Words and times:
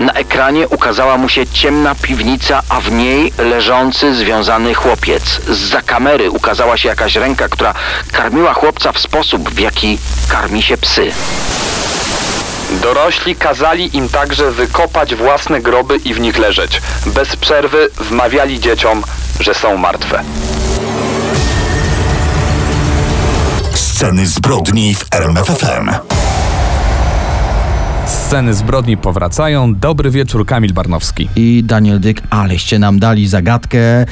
Na 0.00 0.12
ekranie 0.12 0.68
ukazała 0.68 1.16
mu 1.16 1.28
się 1.28 1.46
ciemna 1.46 1.94
piwnica, 1.94 2.62
a 2.68 2.80
w 2.80 2.92
niej 2.92 3.32
leżący 3.38 4.14
związany 4.14 4.74
chłopiec. 4.74 5.40
Zza 5.48 5.82
kamery 5.82 6.30
ukazała 6.30 6.76
się 6.76 6.88
jakaś 6.88 7.16
ręka, 7.16 7.48
która 7.48 7.74
karmiła 8.12 8.54
chłopca 8.54 8.92
w 8.92 8.98
sposób, 8.98 9.50
w 9.50 9.58
jaki 9.58 9.98
karmi 10.28 10.62
się 10.62 10.76
psy. 10.76 11.12
Dorośli 12.82 13.36
kazali 13.36 13.96
im 13.96 14.08
także 14.08 14.50
wykopać 14.50 15.14
własne 15.14 15.60
groby 15.60 15.96
i 15.96 16.14
w 16.14 16.20
nich 16.20 16.38
leżeć. 16.38 16.82
Bez 17.06 17.36
przerwy 17.36 17.88
wmawiali 17.96 18.60
dzieciom, 18.60 19.02
że 19.40 19.54
są 19.54 19.76
martwe. 19.76 20.22
Sceny 23.74 24.26
zbrodni 24.26 24.94
w 24.94 25.04
RMFFM. 25.10 25.90
Sceny 28.24 28.54
zbrodni 28.54 28.96
powracają. 28.96 29.74
Dobry 29.74 30.10
wieczór, 30.10 30.46
Kamil 30.46 30.72
Barnowski. 30.72 31.28
I 31.36 31.64
Daniel 31.64 32.00
Dyk, 32.00 32.22
aleście 32.30 32.78
nam 32.78 32.98
dali 32.98 33.28
zagadkę, 33.28 34.06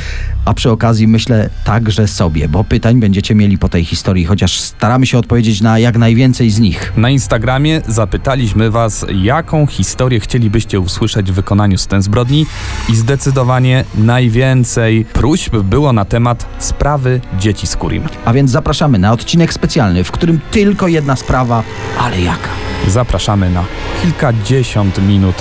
a 0.44 0.54
przy 0.54 0.70
okazji 0.70 1.08
myślę 1.08 1.50
także 1.64 2.08
sobie, 2.08 2.48
bo 2.48 2.64
pytań 2.64 3.00
będziecie 3.00 3.34
mieli 3.34 3.58
po 3.58 3.68
tej 3.68 3.84
historii, 3.84 4.24
chociaż 4.24 4.60
staramy 4.60 5.06
się 5.06 5.18
odpowiedzieć 5.18 5.60
na 5.60 5.78
jak 5.78 5.98
najwięcej 5.98 6.50
z 6.50 6.60
nich. 6.60 6.92
Na 6.96 7.10
Instagramie 7.10 7.82
zapytaliśmy 7.88 8.70
Was, 8.70 9.06
jaką 9.22 9.66
historię 9.66 10.20
chcielibyście 10.20 10.80
usłyszeć 10.80 11.32
w 11.32 11.34
wykonaniu 11.34 11.78
scen 11.78 12.02
zbrodni 12.02 12.46
i 12.88 12.96
zdecydowanie 12.96 13.84
najwięcej 13.94 15.04
próśb 15.04 15.56
było 15.56 15.92
na 15.92 16.04
temat 16.04 16.46
sprawy 16.58 17.20
dzieci 17.38 17.66
z 17.66 17.76
Kurim. 17.76 18.02
A 18.24 18.32
więc 18.32 18.50
zapraszamy 18.50 18.98
na 18.98 19.12
odcinek 19.12 19.52
specjalny, 19.52 20.04
w 20.04 20.10
którym 20.10 20.40
tylko 20.50 20.88
jedna 20.88 21.16
sprawa, 21.16 21.62
ale 21.98 22.20
jaka? 22.20 22.71
Zapraszamy 22.88 23.50
na 23.50 23.64
kilkadziesiąt 24.02 24.98
minut 24.98 25.36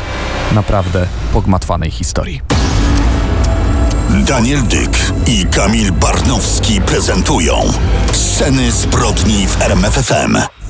naprawdę 0.51 1.07
pogmatwanej 1.33 1.91
historii. 1.91 2.41
Daniel 4.09 4.63
Dyk 4.63 5.13
i 5.27 5.45
Kamil 5.45 5.91
Barnowski 5.91 6.81
prezentują 6.81 7.53
Sceny 8.11 8.71
zbrodni 8.71 9.47
w 9.47 9.61
RMFFM. 9.61 10.60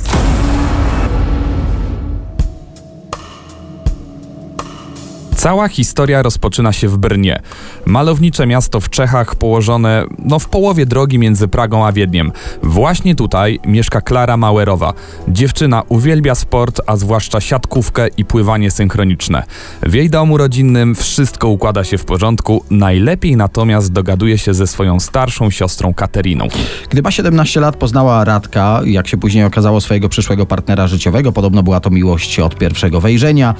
Cała 5.41 5.67
historia 5.67 6.21
rozpoczyna 6.21 6.73
się 6.73 6.87
w 6.87 6.97
Brnie. 6.97 7.41
Malownicze 7.85 8.47
miasto 8.47 8.79
w 8.79 8.89
Czechach 8.89 9.35
położone 9.35 10.05
no, 10.19 10.39
w 10.39 10.49
połowie 10.49 10.85
drogi 10.85 11.19
między 11.19 11.47
Pragą 11.47 11.85
a 11.85 11.91
Wiedniem. 11.91 12.31
Właśnie 12.63 13.15
tutaj 13.15 13.59
mieszka 13.65 14.01
Klara 14.01 14.37
Mauerowa. 14.37 14.93
Dziewczyna 15.27 15.83
uwielbia 15.89 16.35
sport, 16.35 16.81
a 16.87 16.95
zwłaszcza 16.97 17.41
siatkówkę 17.41 18.07
i 18.17 18.25
pływanie 18.25 18.71
synchroniczne. 18.71 19.43
W 19.83 19.93
jej 19.93 20.09
domu 20.09 20.37
rodzinnym 20.37 20.95
wszystko 20.95 21.47
układa 21.47 21.83
się 21.83 21.97
w 21.97 22.05
porządku, 22.05 22.63
najlepiej 22.69 23.35
natomiast 23.35 23.91
dogaduje 23.91 24.37
się 24.37 24.53
ze 24.53 24.67
swoją 24.67 24.99
starszą 24.99 25.49
siostrą 25.49 25.93
Kateriną. 25.93 26.47
Gdy 26.89 27.01
ma 27.01 27.11
17 27.11 27.59
lat, 27.59 27.75
poznała 27.75 28.23
Radka, 28.23 28.81
jak 28.85 29.07
się 29.07 29.17
później 29.17 29.43
okazało, 29.43 29.81
swojego 29.81 30.09
przyszłego 30.09 30.45
partnera 30.45 30.87
życiowego. 30.87 31.31
Podobno 31.31 31.63
była 31.63 31.79
to 31.79 31.89
miłość 31.89 32.39
od 32.39 32.55
pierwszego 32.55 33.01
wejrzenia. 33.01 33.55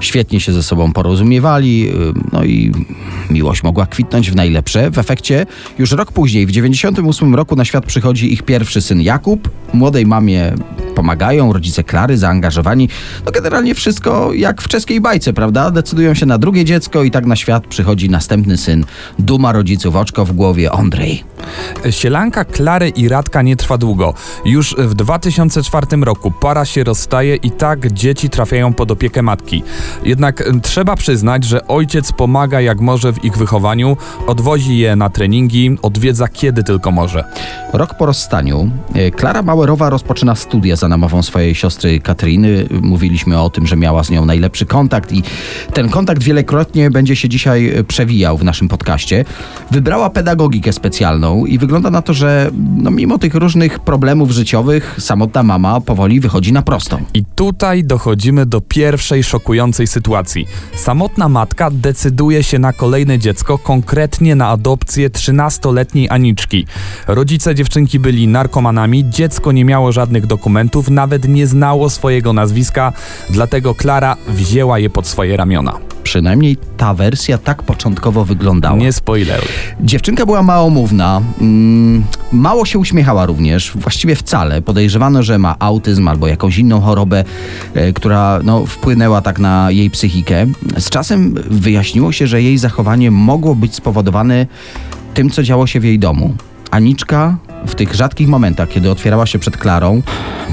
Świetnie 0.00 0.40
się 0.40 0.52
ze 0.52 0.62
sobą 0.62 0.92
porozumiewali, 1.26 1.92
no 2.32 2.44
i 2.44 2.72
miłość 3.30 3.62
mogła 3.62 3.86
kwitnąć 3.86 4.30
w 4.30 4.36
najlepsze. 4.36 4.90
W 4.90 4.98
efekcie 4.98 5.46
już 5.78 5.92
rok 5.92 6.12
później, 6.12 6.46
w 6.46 6.50
98 6.50 7.34
roku 7.34 7.56
na 7.56 7.64
świat 7.64 7.86
przychodzi 7.86 8.32
ich 8.32 8.42
pierwszy 8.42 8.80
syn 8.80 9.00
Jakub. 9.00 9.50
Młodej 9.72 10.06
mamie 10.06 10.52
pomagają, 10.94 11.52
rodzice 11.52 11.84
Klary 11.84 12.18
zaangażowani. 12.18 12.88
No 13.26 13.32
generalnie 13.32 13.74
wszystko 13.74 14.32
jak 14.32 14.62
w 14.62 14.68
czeskiej 14.68 15.00
bajce, 15.00 15.32
prawda? 15.32 15.70
Decydują 15.70 16.14
się 16.14 16.26
na 16.26 16.38
drugie 16.38 16.64
dziecko 16.64 17.02
i 17.02 17.10
tak 17.10 17.26
na 17.26 17.36
świat 17.36 17.66
przychodzi 17.66 18.10
następny 18.10 18.56
syn. 18.56 18.84
Duma 19.18 19.52
rodziców, 19.52 19.96
oczko 19.96 20.24
w 20.24 20.32
głowie, 20.32 20.72
Andrzej. 20.72 21.24
Sielanka 21.90 22.44
Klary 22.44 22.88
i 22.88 23.08
Radka 23.08 23.42
nie 23.42 23.56
trwa 23.56 23.78
długo. 23.78 24.14
Już 24.44 24.74
w 24.78 24.94
2004 24.94 25.86
roku 26.02 26.30
para 26.30 26.64
się 26.64 26.84
rozstaje 26.84 27.36
i 27.36 27.50
tak 27.50 27.92
dzieci 27.92 28.30
trafiają 28.30 28.74
pod 28.74 28.90
opiekę 28.90 29.22
matki. 29.22 29.62
Jednak 30.04 30.44
trzeba 30.62 30.96
przyznać, 30.96 31.44
że 31.44 31.68
ojciec 31.68 32.12
pomaga 32.12 32.60
jak 32.60 32.80
może 32.80 33.12
w 33.12 33.24
ich 33.24 33.36
wychowaniu, 33.36 33.96
odwozi 34.26 34.78
je 34.78 34.96
na 34.96 35.10
treningi, 35.10 35.78
odwiedza 35.82 36.28
kiedy 36.28 36.64
tylko 36.64 36.90
może. 36.90 37.24
Rok 37.72 37.94
po 37.94 38.06
rozstaniu 38.06 38.70
e, 38.94 39.10
Klara 39.10 39.42
Mauerowa 39.42 39.90
rozpoczyna 39.90 40.34
studia 40.34 40.76
za 40.76 40.88
namową 40.88 41.22
swojej 41.22 41.54
siostry 41.54 42.00
Katryny. 42.00 42.66
Mówiliśmy 42.82 43.40
o 43.40 43.50
tym, 43.50 43.66
że 43.66 43.76
miała 43.76 44.04
z 44.04 44.10
nią 44.10 44.24
najlepszy 44.24 44.66
kontakt 44.66 45.12
i 45.12 45.22
ten 45.74 45.88
kontakt 45.88 46.22
wielokrotnie 46.22 46.90
będzie 46.90 47.16
się 47.16 47.28
dzisiaj 47.28 47.68
e, 47.68 47.84
przewijał 47.84 48.38
w 48.38 48.44
naszym 48.44 48.68
podcaście. 48.68 49.24
Wybrała 49.70 50.10
pedagogikę 50.10 50.72
specjalną 50.72 51.35
i 51.46 51.58
wygląda 51.58 51.90
na 51.90 52.02
to, 52.02 52.14
że 52.14 52.50
no, 52.76 52.90
mimo 52.90 53.18
tych 53.18 53.34
różnych 53.34 53.78
problemów 53.78 54.30
życiowych, 54.30 54.96
samotna 54.98 55.42
mama 55.42 55.80
powoli 55.80 56.20
wychodzi 56.20 56.52
na 56.52 56.62
prostą. 56.62 56.98
I 57.14 57.24
tutaj 57.34 57.84
dochodzimy 57.84 58.46
do 58.46 58.60
pierwszej 58.60 59.24
szokującej 59.24 59.86
sytuacji. 59.86 60.46
Samotna 60.74 61.28
matka 61.28 61.70
decyduje 61.70 62.42
się 62.42 62.58
na 62.58 62.72
kolejne 62.72 63.18
dziecko, 63.18 63.58
konkretnie 63.58 64.36
na 64.36 64.48
adopcję 64.48 65.10
13-letniej 65.10 66.08
Aniczki. 66.10 66.66
Rodzice 67.06 67.54
dziewczynki 67.54 67.98
byli 67.98 68.28
narkomanami, 68.28 69.10
dziecko 69.10 69.52
nie 69.52 69.64
miało 69.64 69.92
żadnych 69.92 70.26
dokumentów, 70.26 70.90
nawet 70.90 71.28
nie 71.28 71.46
znało 71.46 71.90
swojego 71.90 72.32
nazwiska, 72.32 72.92
dlatego 73.30 73.74
Klara 73.74 74.16
wzięła 74.28 74.78
je 74.78 74.90
pod 74.90 75.06
swoje 75.06 75.36
ramiona. 75.36 75.95
Przynajmniej 76.06 76.56
ta 76.76 76.94
wersja 76.94 77.38
tak 77.38 77.62
początkowo 77.62 78.24
wyglądała. 78.24 78.76
Nie 78.76 78.92
spoileruj. 78.92 79.48
Dziewczynka 79.80 80.26
była 80.26 80.42
małomówna, 80.42 81.20
mm, 81.40 82.04
mało 82.32 82.66
się 82.66 82.78
uśmiechała 82.78 83.26
również, 83.26 83.72
właściwie 83.74 84.16
wcale. 84.16 84.62
Podejrzewano, 84.62 85.22
że 85.22 85.38
ma 85.38 85.56
autyzm 85.58 86.08
albo 86.08 86.26
jakąś 86.26 86.58
inną 86.58 86.80
chorobę, 86.80 87.24
e, 87.74 87.92
która 87.92 88.40
no, 88.44 88.66
wpłynęła 88.66 89.20
tak 89.20 89.38
na 89.38 89.70
jej 89.70 89.90
psychikę. 89.90 90.46
Z 90.78 90.90
czasem 90.90 91.34
wyjaśniło 91.50 92.12
się, 92.12 92.26
że 92.26 92.42
jej 92.42 92.58
zachowanie 92.58 93.10
mogło 93.10 93.54
być 93.54 93.74
spowodowane 93.74 94.46
tym, 95.14 95.30
co 95.30 95.42
działo 95.42 95.66
się 95.66 95.80
w 95.80 95.84
jej 95.84 95.98
domu. 95.98 96.34
Aniczka 96.70 97.36
w 97.66 97.74
tych 97.74 97.94
rzadkich 97.94 98.28
momentach, 98.28 98.68
kiedy 98.68 98.90
otwierała 98.90 99.26
się 99.26 99.38
przed 99.38 99.56
Klarą, 99.56 100.02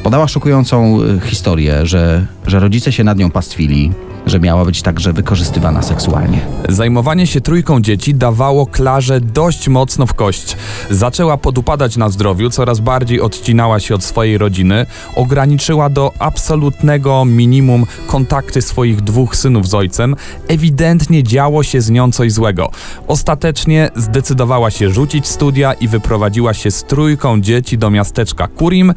podała 0.04 0.28
szokującą 0.28 1.00
e, 1.02 1.20
historię, 1.20 1.86
że, 1.86 2.26
że 2.48 2.60
rodzice 2.60 2.92
się 2.92 3.04
nad 3.04 3.18
nią 3.18 3.32
pastwili, 3.32 3.92
że 4.26 4.40
miała 4.40 4.66
być 4.66 4.82
także 4.82 5.14
wykorzystywana 5.14 5.82
seksualnie. 5.82 6.40
Zajmowanie 6.70 7.28
się 7.28 7.42
trójką 7.42 7.82
dzieci 7.82 8.16
dawało 8.16 8.66
Klarze 8.66 9.22
dość 9.22 9.68
mocno 9.68 10.06
w 10.06 10.14
kość. 10.14 10.58
Zaczęła 10.90 11.38
podupadać 11.38 11.98
na 11.98 12.10
zdrowiu, 12.10 12.50
coraz 12.50 12.80
bardziej 12.80 13.22
odcinała 13.22 13.80
się 13.80 13.96
od 13.96 14.04
swojej 14.04 14.38
rodziny, 14.38 14.86
ograniczyła 15.16 15.90
do 15.90 16.12
absolutnego 16.20 17.26
minimum 17.26 17.86
kontakty 18.08 18.62
swoich 18.62 19.02
dwóch 19.02 19.36
synów 19.36 19.68
z 19.68 19.74
ojcem. 19.74 20.16
Ewidentnie 20.48 21.24
działo 21.24 21.64
się 21.64 21.82
z 21.82 21.90
nią 21.90 22.12
coś 22.12 22.32
złego. 22.32 22.72
Ostatecznie 23.08 23.90
zdecydowała 23.96 24.72
się 24.72 24.90
rzucić 24.90 25.28
studia 25.28 25.74
i 25.74 25.88
wyprowadziła 25.88 26.54
się 26.54 26.72
z 26.72 26.84
trójką 26.84 27.42
dzieci 27.42 27.78
do 27.78 27.90
miasteczka 27.90 28.48
Kurim. 28.48 28.94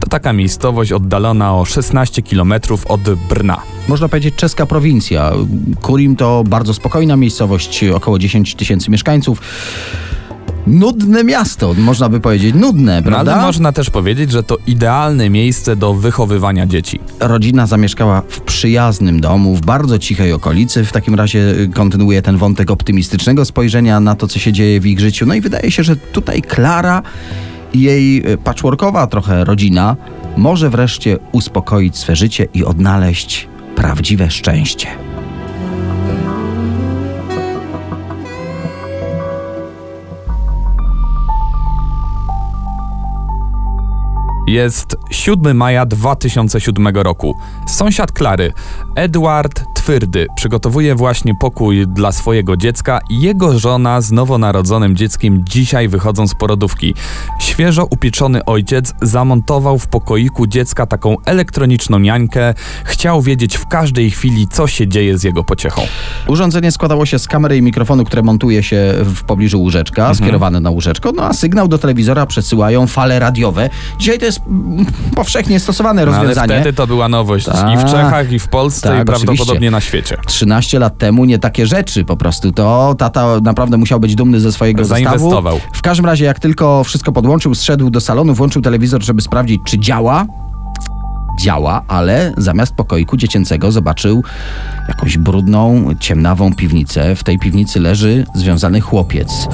To 0.00 0.08
taka 0.08 0.32
miejscowość 0.32 0.92
oddalona 0.92 1.54
o 1.54 1.64
16 1.64 2.22
km 2.22 2.54
od 2.88 3.00
Brna. 3.28 3.62
Można 3.88 4.08
powiedzieć 4.08 4.34
czeska 4.34 4.66
prowincja. 4.68 5.32
Kurim 5.82 6.16
to 6.16 6.44
bardzo 6.46 6.74
spokojna 6.74 7.16
miejscowość, 7.16 7.84
około 7.84 8.18
10 8.18 8.54
tysięcy 8.54 8.90
mieszkańców. 8.90 9.40
Nudne 10.66 11.24
miasto, 11.24 11.74
można 11.74 12.08
by 12.08 12.20
powiedzieć, 12.20 12.54
nudne, 12.54 12.96
No, 12.96 13.10
prawda? 13.10 13.34
ale 13.34 13.42
można 13.42 13.72
też 13.72 13.90
powiedzieć, 13.90 14.30
że 14.30 14.42
to 14.42 14.56
idealne 14.66 15.30
miejsce 15.30 15.76
do 15.76 15.94
wychowywania 15.94 16.66
dzieci. 16.66 17.00
Rodzina 17.20 17.66
zamieszkała 17.66 18.22
w 18.28 18.40
przyjaznym 18.40 19.20
domu, 19.20 19.54
w 19.54 19.60
bardzo 19.60 19.98
cichej 19.98 20.32
okolicy. 20.32 20.84
W 20.84 20.92
takim 20.92 21.14
razie 21.14 21.38
y, 21.38 21.68
kontynuuje 21.74 22.22
ten 22.22 22.36
wątek 22.36 22.70
optymistycznego 22.70 23.44
spojrzenia 23.44 24.00
na 24.00 24.14
to, 24.14 24.28
co 24.28 24.38
się 24.38 24.52
dzieje 24.52 24.80
w 24.80 24.86
ich 24.86 25.00
życiu. 25.00 25.26
No 25.26 25.34
i 25.34 25.40
wydaje 25.40 25.70
się, 25.70 25.82
że 25.82 25.96
tutaj 25.96 26.42
Klara 26.42 27.02
i 27.72 27.80
jej 27.80 28.32
y, 28.32 28.38
patchworkowa 28.38 29.06
trochę 29.06 29.44
rodzina 29.44 29.96
może 30.36 30.70
wreszcie 30.70 31.18
uspokoić 31.32 31.96
swe 31.96 32.16
życie 32.16 32.46
i 32.54 32.64
odnaleźć 32.64 33.48
prawdziwe 33.78 34.30
szczęście. 34.30 34.88
Jest 44.48 44.96
7 45.10 45.56
maja 45.56 45.86
2007 45.86 46.86
roku. 46.96 47.34
Sąsiad 47.66 48.12
Klary, 48.12 48.52
Edward 48.96 49.62
Twyrdy, 49.74 50.26
przygotowuje 50.36 50.94
właśnie 50.94 51.34
pokój 51.34 51.86
dla 51.86 52.12
swojego 52.12 52.56
dziecka 52.56 53.00
i 53.10 53.20
jego 53.20 53.58
żona 53.58 54.00
z 54.00 54.12
nowonarodzonym 54.12 54.96
dzieckiem 54.96 55.44
dzisiaj 55.48 55.88
wychodzą 55.88 56.28
z 56.28 56.34
porodówki. 56.34 56.94
Świeżo 57.40 57.84
upieczony 57.90 58.44
ojciec 58.44 58.94
zamontował 59.02 59.78
w 59.78 59.86
pokoiku 59.86 60.46
dziecka 60.46 60.86
taką 60.86 61.16
elektroniczną 61.24 61.98
niańkę. 61.98 62.54
Chciał 62.84 63.22
wiedzieć 63.22 63.56
w 63.56 63.66
każdej 63.66 64.10
chwili, 64.10 64.48
co 64.48 64.66
się 64.66 64.88
dzieje 64.88 65.18
z 65.18 65.22
jego 65.22 65.44
pociechą. 65.44 65.82
Urządzenie 66.26 66.72
składało 66.72 67.06
się 67.06 67.18
z 67.18 67.26
kamery 67.28 67.56
i 67.56 67.62
mikrofonu, 67.62 68.04
które 68.04 68.22
montuje 68.22 68.62
się 68.62 68.94
w 69.04 69.22
pobliżu 69.22 69.60
łóżeczka, 69.60 70.02
Mhm. 70.02 70.14
skierowane 70.16 70.60
na 70.60 70.70
łóżeczko, 70.70 71.12
no 71.12 71.22
a 71.24 71.32
sygnał 71.32 71.68
do 71.68 71.78
telewizora 71.78 72.26
przesyłają 72.26 72.86
fale 72.86 73.18
radiowe. 73.18 73.70
Dzisiaj 73.98 74.18
to 74.18 74.24
jest 74.24 74.37
mm, 74.46 74.86
powszechnie 75.14 75.60
stosowane 75.60 76.04
No, 76.06 76.12
ale 76.12 76.18
rozwiązanie. 76.20 76.54
wtedy 76.60 76.72
to 76.72 76.86
była 76.86 77.08
nowość 77.08 77.46
i 77.48 77.50
w 77.50 77.80
Tak. 77.82 77.90
Czechach, 77.90 78.32
i 78.32 78.38
w 78.38 78.48
Polsce, 78.48 78.88
Tak, 78.88 79.02
i 79.02 79.04
prawdopodobnie 79.04 79.42
oczywiście. 79.44 79.70
na 79.70 79.80
świecie. 79.80 80.16
13 80.26 80.78
lat 80.78 80.98
temu 80.98 81.24
nie 81.24 81.38
takie 81.38 81.66
rzeczy 81.66 82.04
po 82.04 82.16
prostu. 82.16 82.52
To 82.52 82.94
tata 82.98 83.40
naprawdę 83.42 83.76
musiał 83.76 84.00
być 84.00 84.14
dumny 84.14 84.40
ze 84.40 84.52
swojego 84.52 84.84
Zainwestował. 84.84 85.54
zestawu. 85.54 85.72
W 85.78 85.82
każdym 85.82 86.06
razie, 86.06 86.24
jak 86.24 86.40
tylko 86.40 86.84
wszystko 86.84 87.12
podłączył, 87.12 87.54
zszedł 87.54 87.90
do 87.90 88.00
salonu, 88.00 88.34
włączył 88.34 88.62
telewizor, 88.62 89.02
żeby 89.02 89.22
sprawdzić, 89.22 89.60
czy 89.64 89.78
działa. 89.78 90.26
Działa, 91.38 91.82
ale 91.88 92.32
zamiast 92.36 92.74
pokoiku 92.74 93.16
dziecięcego 93.16 93.72
zobaczył 93.72 94.22
jakąś 94.88 95.18
brudną, 95.18 95.90
ciemnawą 96.00 96.54
piwnicę. 96.54 97.16
W 97.16 97.24
tej 97.24 97.38
piwnicy 97.38 97.80
leży 97.80 98.26
związany 98.34 98.80
chłopiec. 98.80 99.48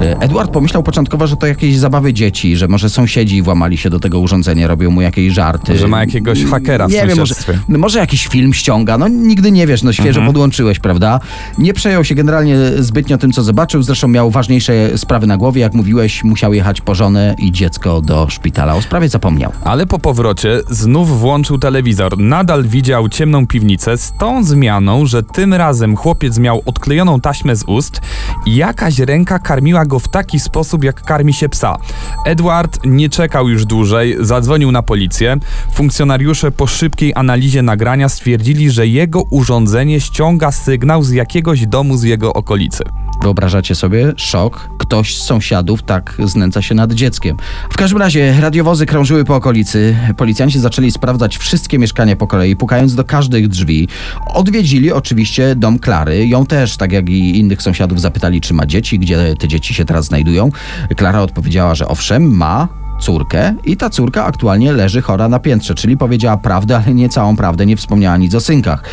E, 0.00 0.20
Edward 0.20 0.50
pomyślał 0.50 0.82
początkowo, 0.82 1.26
że 1.26 1.36
to 1.36 1.46
jakieś 1.46 1.78
zabawy 1.78 2.12
dzieci, 2.12 2.56
że 2.56 2.68
może 2.68 2.90
sąsiedzi 2.90 3.42
włamali 3.42 3.76
się 3.76 3.90
do 3.90 4.00
tego 4.00 4.20
urządzenia, 4.20 4.66
robią 4.68 4.90
mu 4.90 5.00
jakieś 5.00 5.32
żarty. 5.32 5.78
Że 5.78 5.88
ma 5.88 6.00
jakiegoś 6.00 6.44
hakera 6.44 6.88
w 6.88 6.92
Nie 6.92 7.06
wiem, 7.06 7.18
może, 7.18 7.34
no 7.68 7.78
może 7.78 7.98
jakiś 7.98 8.26
film 8.26 8.54
ściąga, 8.54 8.98
no 8.98 9.08
nigdy 9.08 9.52
nie 9.52 9.66
wiesz, 9.66 9.82
no 9.82 9.92
świeżo 9.92 10.22
podłączyłeś, 10.26 10.78
prawda? 10.78 11.20
Nie 11.58 11.74
przejął 11.74 12.04
się 12.04 12.14
generalnie 12.14 12.56
zbytnio 12.78 13.18
tym, 13.18 13.32
co 13.32 13.42
zobaczył, 13.42 13.82
zresztą 13.82 14.08
miał 14.08 14.30
ważniejsze 14.30 14.98
sprawy 14.98 15.26
na 15.26 15.36
głowie, 15.36 15.60
jak 15.60 15.74
mówiłeś, 15.74 16.24
musiał 16.24 16.54
jechać 16.54 16.80
po 16.80 16.94
żonę 16.94 17.34
i 17.38 17.52
dziecko 17.52 18.00
do 18.00 18.28
szpitala, 18.30 18.74
o 18.74 18.82
sprawie 18.82 19.08
zapomniał. 19.08 19.52
Ale 19.64 19.86
po 19.86 19.98
powrocie 19.98 20.60
znów 20.70 21.20
włączył 21.20 21.29
telewizor. 21.60 22.18
Nadal 22.18 22.64
widział 22.64 23.08
ciemną 23.08 23.46
piwnicę 23.46 23.98
z 23.98 24.12
tą 24.18 24.44
zmianą, 24.44 25.06
że 25.06 25.22
tym 25.22 25.54
razem 25.54 25.96
chłopiec 25.96 26.38
miał 26.38 26.62
odklejoną 26.66 27.20
taśmę 27.20 27.56
z 27.56 27.64
ust 27.66 28.00
i 28.46 28.56
jakaś 28.56 28.98
ręka 28.98 29.38
karmiła 29.38 29.86
go 29.86 29.98
w 29.98 30.08
taki 30.08 30.40
sposób, 30.40 30.84
jak 30.84 31.02
karmi 31.02 31.32
się 31.32 31.48
psa. 31.48 31.78
Edward 32.26 32.80
nie 32.84 33.08
czekał 33.08 33.48
już 33.48 33.64
dłużej, 33.64 34.16
zadzwonił 34.20 34.72
na 34.72 34.82
policję. 34.82 35.36
Funkcjonariusze 35.72 36.50
po 36.50 36.66
szybkiej 36.66 37.12
analizie 37.14 37.62
nagrania 37.62 38.08
stwierdzili, 38.08 38.70
że 38.70 38.86
jego 38.86 39.22
urządzenie 39.22 40.00
ściąga 40.00 40.52
sygnał 40.52 41.02
z 41.02 41.10
jakiegoś 41.10 41.66
domu 41.66 41.96
z 41.96 42.02
jego 42.02 42.32
okolicy. 42.32 42.84
Wyobrażacie 43.22 43.74
sobie? 43.74 44.12
Szok. 44.16 44.70
Ktoś 44.78 45.16
z 45.16 45.22
sąsiadów 45.22 45.82
tak 45.82 46.16
znęca 46.24 46.62
się 46.62 46.74
nad 46.74 46.92
dzieckiem. 46.92 47.36
W 47.70 47.76
każdym 47.76 47.98
razie 47.98 48.40
radiowozy 48.40 48.86
krążyły 48.86 49.24
po 49.24 49.36
okolicy. 49.36 49.96
Policjanci 50.16 50.60
zaczęli 50.60 50.90
sprawdzać 50.90 51.19
wszystkie 51.28 51.78
mieszkania 51.78 52.16
po 52.16 52.26
kolei, 52.26 52.56
pukając 52.56 52.94
do 52.94 53.04
każdych 53.04 53.48
drzwi. 53.48 53.88
Odwiedzili 54.26 54.92
oczywiście 54.92 55.54
dom 55.56 55.78
Klary. 55.78 56.26
Ją 56.26 56.46
też, 56.46 56.76
tak 56.76 56.92
jak 56.92 57.08
i 57.08 57.38
innych 57.38 57.62
sąsiadów, 57.62 58.00
zapytali, 58.00 58.40
czy 58.40 58.54
ma 58.54 58.66
dzieci, 58.66 58.98
gdzie 58.98 59.34
te 59.38 59.48
dzieci 59.48 59.74
się 59.74 59.84
teraz 59.84 60.04
znajdują. 60.04 60.50
Klara 60.96 61.20
odpowiedziała, 61.20 61.74
że 61.74 61.88
owszem, 61.88 62.36
ma, 62.36 62.68
córkę 63.00 63.54
i 63.64 63.76
ta 63.76 63.90
córka 63.90 64.24
aktualnie 64.24 64.72
leży 64.72 65.02
chora 65.02 65.28
na 65.28 65.38
piętrze, 65.38 65.74
czyli 65.74 65.96
powiedziała 65.96 66.36
prawdę, 66.36 66.76
ale 66.76 66.94
nie 66.94 67.08
całą 67.08 67.36
prawdę, 67.36 67.66
nie 67.66 67.76
wspomniała 67.76 68.16
nic 68.16 68.34
o 68.34 68.40
synkach. 68.40 68.84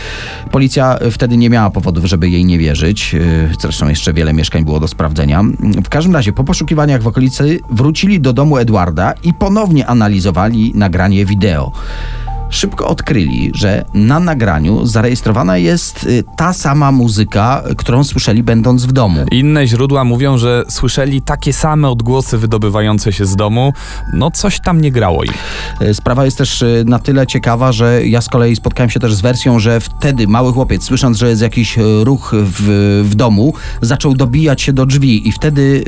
Policja 0.51 1.00
wtedy 1.12 1.38
nie 1.38 1.50
miała 1.50 1.69
powodów, 1.69 2.06
żeby 2.06 2.30
jej 2.30 2.45
nie 2.45 2.57
wierzyć, 2.57 3.15
y, 3.15 3.50
zresztą 3.59 3.89
jeszcze 3.89 4.13
wiele 4.13 4.33
mieszkań 4.33 4.65
było 4.65 4.80
do 4.80 4.88
sprawdzenia. 4.88 5.44
W 5.83 5.89
każdym 5.89 6.13
razie 6.13 6.33
po 6.33 6.44
poszukiwaniach 6.44 7.01
w 7.01 7.07
okolicy 7.07 7.59
wrócili 7.69 8.21
do 8.21 8.33
domu 8.33 8.57
Edwarda 8.57 9.13
i 9.24 9.33
ponownie 9.33 9.88
analizowali 9.88 10.71
nagranie 10.75 11.25
wideo. 11.25 11.71
Szybko 12.50 12.88
odkryli, 12.88 13.52
że 13.56 13.86
na 13.94 14.20
nagraniu 14.20 14.86
zarejestrowana 14.86 15.58
jest 15.58 16.04
y, 16.04 16.24
ta 16.38 16.54
sama 16.54 16.92
muzyka, 16.92 17.64
którą 17.78 18.04
słyszeli 18.04 18.44
będąc 18.44 18.86
w 18.86 18.92
domu. 18.92 19.26
Inne 19.32 19.68
źródła 19.68 20.04
mówią, 20.04 20.38
że 20.38 20.64
słyszeli 20.70 21.22
takie 21.22 21.54
same 21.54 21.90
odgłosy 21.90 22.38
wydobywające 22.38 23.14
się 23.14 23.26
z 23.26 23.36
domu. 23.36 23.74
No 24.14 24.32
coś 24.32 24.60
tam 24.60 24.82
nie 24.82 24.92
grało 24.92 25.24
im. 25.24 25.34
E, 25.82 25.94
Sprawa 25.94 26.26
jest 26.26 26.38
też 26.38 26.64
e, 26.64 26.68
na 26.86 27.00
tyle 27.00 27.28
ciekawa, 27.28 27.72
że 27.72 28.06
ja 28.06 28.22
z 28.22 28.30
kolei 28.30 28.56
spotkałem 28.56 28.90
się 28.90 29.00
też 29.00 29.14
z 29.14 29.22
wersją, 29.22 29.60
że 29.60 29.80
wtedy 29.80 30.28
mały 30.28 30.54
chłopiec, 30.54 30.84
słysząc, 30.84 31.18
że 31.18 31.30
jest 31.30 31.42
jakiś 31.42 31.78
ruch 32.04 32.32
w, 32.36 33.04
w 33.10 33.16
domu, 33.16 33.54
zaczął 33.82 34.14
dobijać 34.14 34.62
się 34.62 34.74
do 34.74 34.86
drzwi 34.86 35.28
i 35.28 35.32
wtedy 35.32 35.84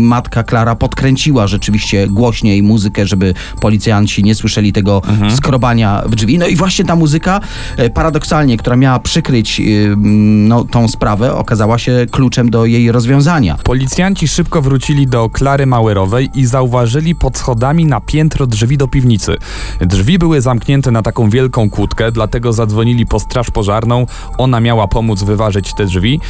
matka 0.00 0.42
Klara 0.42 0.74
podkręciła 0.74 1.46
rzeczywiście 1.46 2.08
głośniej 2.08 2.62
muzykę, 2.62 3.06
żeby 3.06 3.34
policjanci 3.60 4.24
nie 4.24 4.34
słyszeli 4.34 4.72
tego 4.72 5.02
skrobania 5.36 5.93
w 6.06 6.14
drzwi. 6.14 6.38
No 6.38 6.46
i 6.46 6.56
właśnie 6.56 6.84
ta 6.84 6.96
muzyka, 6.96 7.40
e, 7.76 7.90
paradoksalnie, 7.90 8.56
która 8.56 8.76
miała 8.76 8.98
przykryć 8.98 9.60
e, 9.60 9.64
no, 9.96 10.64
tą 10.64 10.88
sprawę, 10.88 11.34
okazała 11.34 11.78
się 11.78 12.06
kluczem 12.10 12.50
do 12.50 12.66
jej 12.66 12.92
rozwiązania. 12.92 13.56
Policjanci 13.64 14.28
szybko 14.28 14.62
wrócili 14.62 15.06
do 15.06 15.30
Klary 15.30 15.66
Mauerowej 15.66 16.30
i 16.34 16.46
zauważyli 16.46 17.14
pod 17.14 17.38
schodami 17.38 17.84
na 17.86 18.00
piętro 18.00 18.46
drzwi 18.46 18.76
do 18.76 18.88
piwnicy. 18.88 19.36
Drzwi 19.80 20.18
były 20.18 20.40
zamknięte 20.40 20.90
na 20.90 21.02
taką 21.02 21.30
wielką 21.30 21.70
kłódkę, 21.70 22.12
dlatego 22.12 22.52
zadzwonili 22.52 23.06
po 23.06 23.20
straż 23.20 23.50
pożarną. 23.50 24.06
Ona 24.38 24.60
miała 24.60 24.88
pomóc 24.88 25.22
wyważyć 25.22 25.74
te 25.74 25.84
drzwi. 25.86 26.20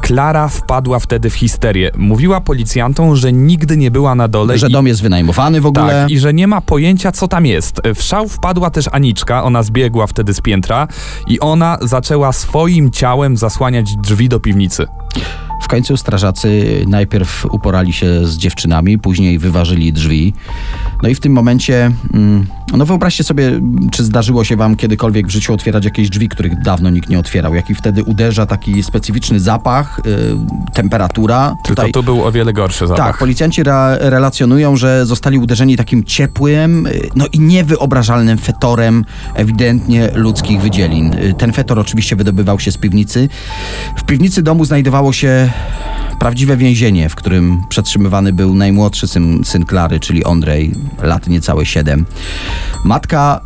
Klara 0.00 0.48
wpadła 0.48 0.98
wtedy 0.98 1.30
w 1.30 1.34
histerię. 1.34 1.90
Mówiła 1.96 2.40
policjantom, 2.40 3.16
że 3.16 3.32
nigdy 3.32 3.76
nie 3.76 3.90
była 3.90 4.14
na 4.14 4.28
dole 4.28 4.58
Że 4.58 4.68
i 4.68 4.72
dom 4.72 4.86
jest 4.86 5.02
wynajmowany 5.02 5.60
w 5.60 5.66
ogóle. 5.66 5.86
tak, 6.02 6.10
i 6.10 6.18
że 6.18 6.34
nie 6.34 6.46
ma 6.46 6.60
pojęcia, 6.60 7.12
co 7.12 7.28
tam 7.28 7.46
jest. 7.46 7.80
W 7.94 8.02
szał 8.02 8.28
wpadła 8.28 8.70
też 8.70 8.88
Ona 9.42 9.62
zbiegła 9.62 10.06
wtedy 10.06 10.34
z 10.34 10.40
piętra 10.40 10.88
i 11.26 11.40
ona 11.40 11.78
zaczęła 11.80 12.32
swoim 12.32 12.90
ciałem 12.90 13.36
zasłaniać 13.36 13.96
drzwi 13.96 14.28
do 14.28 14.40
piwnicy. 14.40 14.86
W 15.62 15.68
końcu 15.68 15.96
strażacy 15.96 16.64
najpierw 16.88 17.46
uporali 17.50 17.92
się 17.92 18.26
z 18.26 18.36
dziewczynami, 18.36 18.98
później 18.98 19.38
wyważyli 19.38 19.92
drzwi. 19.92 20.34
No 21.02 21.08
i 21.08 21.14
w 21.14 21.20
tym 21.20 21.32
momencie, 21.32 21.90
mm, 22.14 22.46
no 22.76 22.86
wyobraźcie 22.86 23.24
sobie, 23.24 23.60
czy 23.92 24.04
zdarzyło 24.04 24.44
się 24.44 24.56
wam 24.56 24.76
kiedykolwiek 24.76 25.26
w 25.26 25.30
życiu 25.30 25.54
otwierać 25.54 25.84
jakieś 25.84 26.10
drzwi, 26.10 26.28
których 26.28 26.62
dawno 26.62 26.90
nikt 26.90 27.08
nie 27.08 27.18
otwierał, 27.18 27.54
jaki 27.54 27.74
wtedy 27.74 28.02
uderza 28.04 28.46
taki 28.46 28.82
specyficzny 28.82 29.40
zapach, 29.40 30.00
y, 30.06 30.72
temperatura. 30.74 31.54
Tylko 31.64 31.88
tu 31.92 32.02
był 32.02 32.24
o 32.24 32.32
wiele 32.32 32.52
gorszy 32.52 32.86
zapach. 32.86 33.06
Tak, 33.06 33.18
policjanci 33.18 33.60
re- 33.60 33.98
relacjonują, 34.00 34.76
że 34.76 35.06
zostali 35.06 35.38
uderzeni 35.38 35.76
takim 35.76 36.04
ciepłym, 36.04 36.86
y, 36.86 37.08
no 37.16 37.26
i 37.32 37.40
niewyobrażalnym 37.40 38.38
fetorem 38.38 39.04
ewidentnie 39.34 40.08
ludzkich 40.14 40.60
wydzielin. 40.60 41.14
Y, 41.14 41.34
Ten 41.38 41.52
fetor 41.52 41.78
oczywiście 41.78 42.16
wydobywał 42.16 42.60
się 42.60 42.72
z 42.72 42.76
piwnicy. 42.78 43.28
W 43.96 44.04
piwnicy 44.04 44.42
domu 44.42 44.64
znajdowało 44.64 45.12
się 45.12 45.50
prawdziwe 46.18 46.56
więzienie, 46.56 47.08
w 47.08 47.14
którym 47.14 47.62
przetrzymywany 47.68 48.32
był 48.32 48.54
najmłodszy 48.54 49.08
syn, 49.08 49.44
syn 49.44 49.66
Klary, 49.66 50.00
czyli 50.00 50.24
Ondrej, 50.24 50.74
lat 51.02 51.28
niecałe 51.28 51.66
7. 51.66 52.04
Matka 52.84 53.40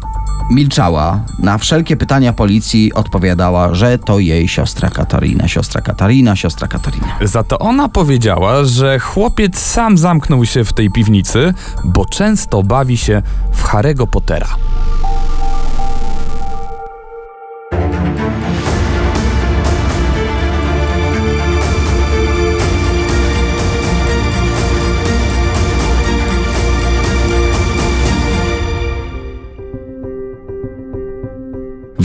milczała. 0.51 1.21
Na 1.39 1.59
wszelkie 1.59 1.97
pytania 1.97 2.33
policji 2.33 2.93
odpowiadała, 2.93 3.75
że 3.75 3.99
to 3.99 4.19
jej 4.19 4.49
siostra 4.49 4.91
Katarina, 4.91 5.49
siostra 5.49 5.81
Katarina, 5.81 6.37
siostra 6.37 6.69
Katarina. 6.69 7.19
Za 7.23 7.45
to 7.45 7.59
ona 7.59 7.89
powiedziała, 7.89 8.65
że 8.65 8.99
chłopiec 8.99 9.59
sam 9.59 9.99
zamknął 9.99 10.45
się 10.45 10.65
w 10.65 10.73
tej 10.73 10.91
piwnicy, 10.91 11.55
bo 11.85 12.05
często 12.05 12.63
bawi 12.63 12.97
się 12.97 13.23
w 13.53 13.65
Harry'ego 13.65 14.07
Pottera. 14.07 14.49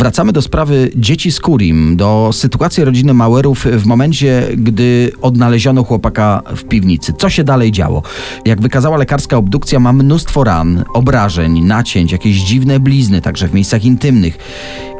Wracamy 0.01 0.31
do 0.31 0.41
sprawy 0.41 0.89
dzieci 0.96 1.31
z 1.31 1.39
Kurim, 1.39 1.96
do 1.98 2.29
sytuacji 2.34 2.84
rodziny 2.84 3.13
Mauerów 3.13 3.65
w 3.65 3.86
momencie, 3.86 4.48
gdy 4.58 5.12
odnaleziono 5.22 5.84
chłopaka 5.84 6.41
w 6.55 6.63
piwnicy. 6.63 7.13
Co 7.13 7.29
się 7.29 7.43
dalej 7.43 7.72
działo? 7.72 8.03
Jak 8.46 8.62
wykazała 8.62 8.98
lekarska 8.98 9.38
obdukcja, 9.38 9.79
ma 9.79 9.93
mnóstwo 9.93 10.43
ran, 10.43 10.84
obrażeń, 10.93 11.63
nacięć, 11.63 12.12
jakieś 12.12 12.38
dziwne 12.38 12.79
blizny, 12.79 13.22
także 13.22 13.48
w 13.48 13.53
miejscach 13.53 13.86
intymnych. 13.86 14.38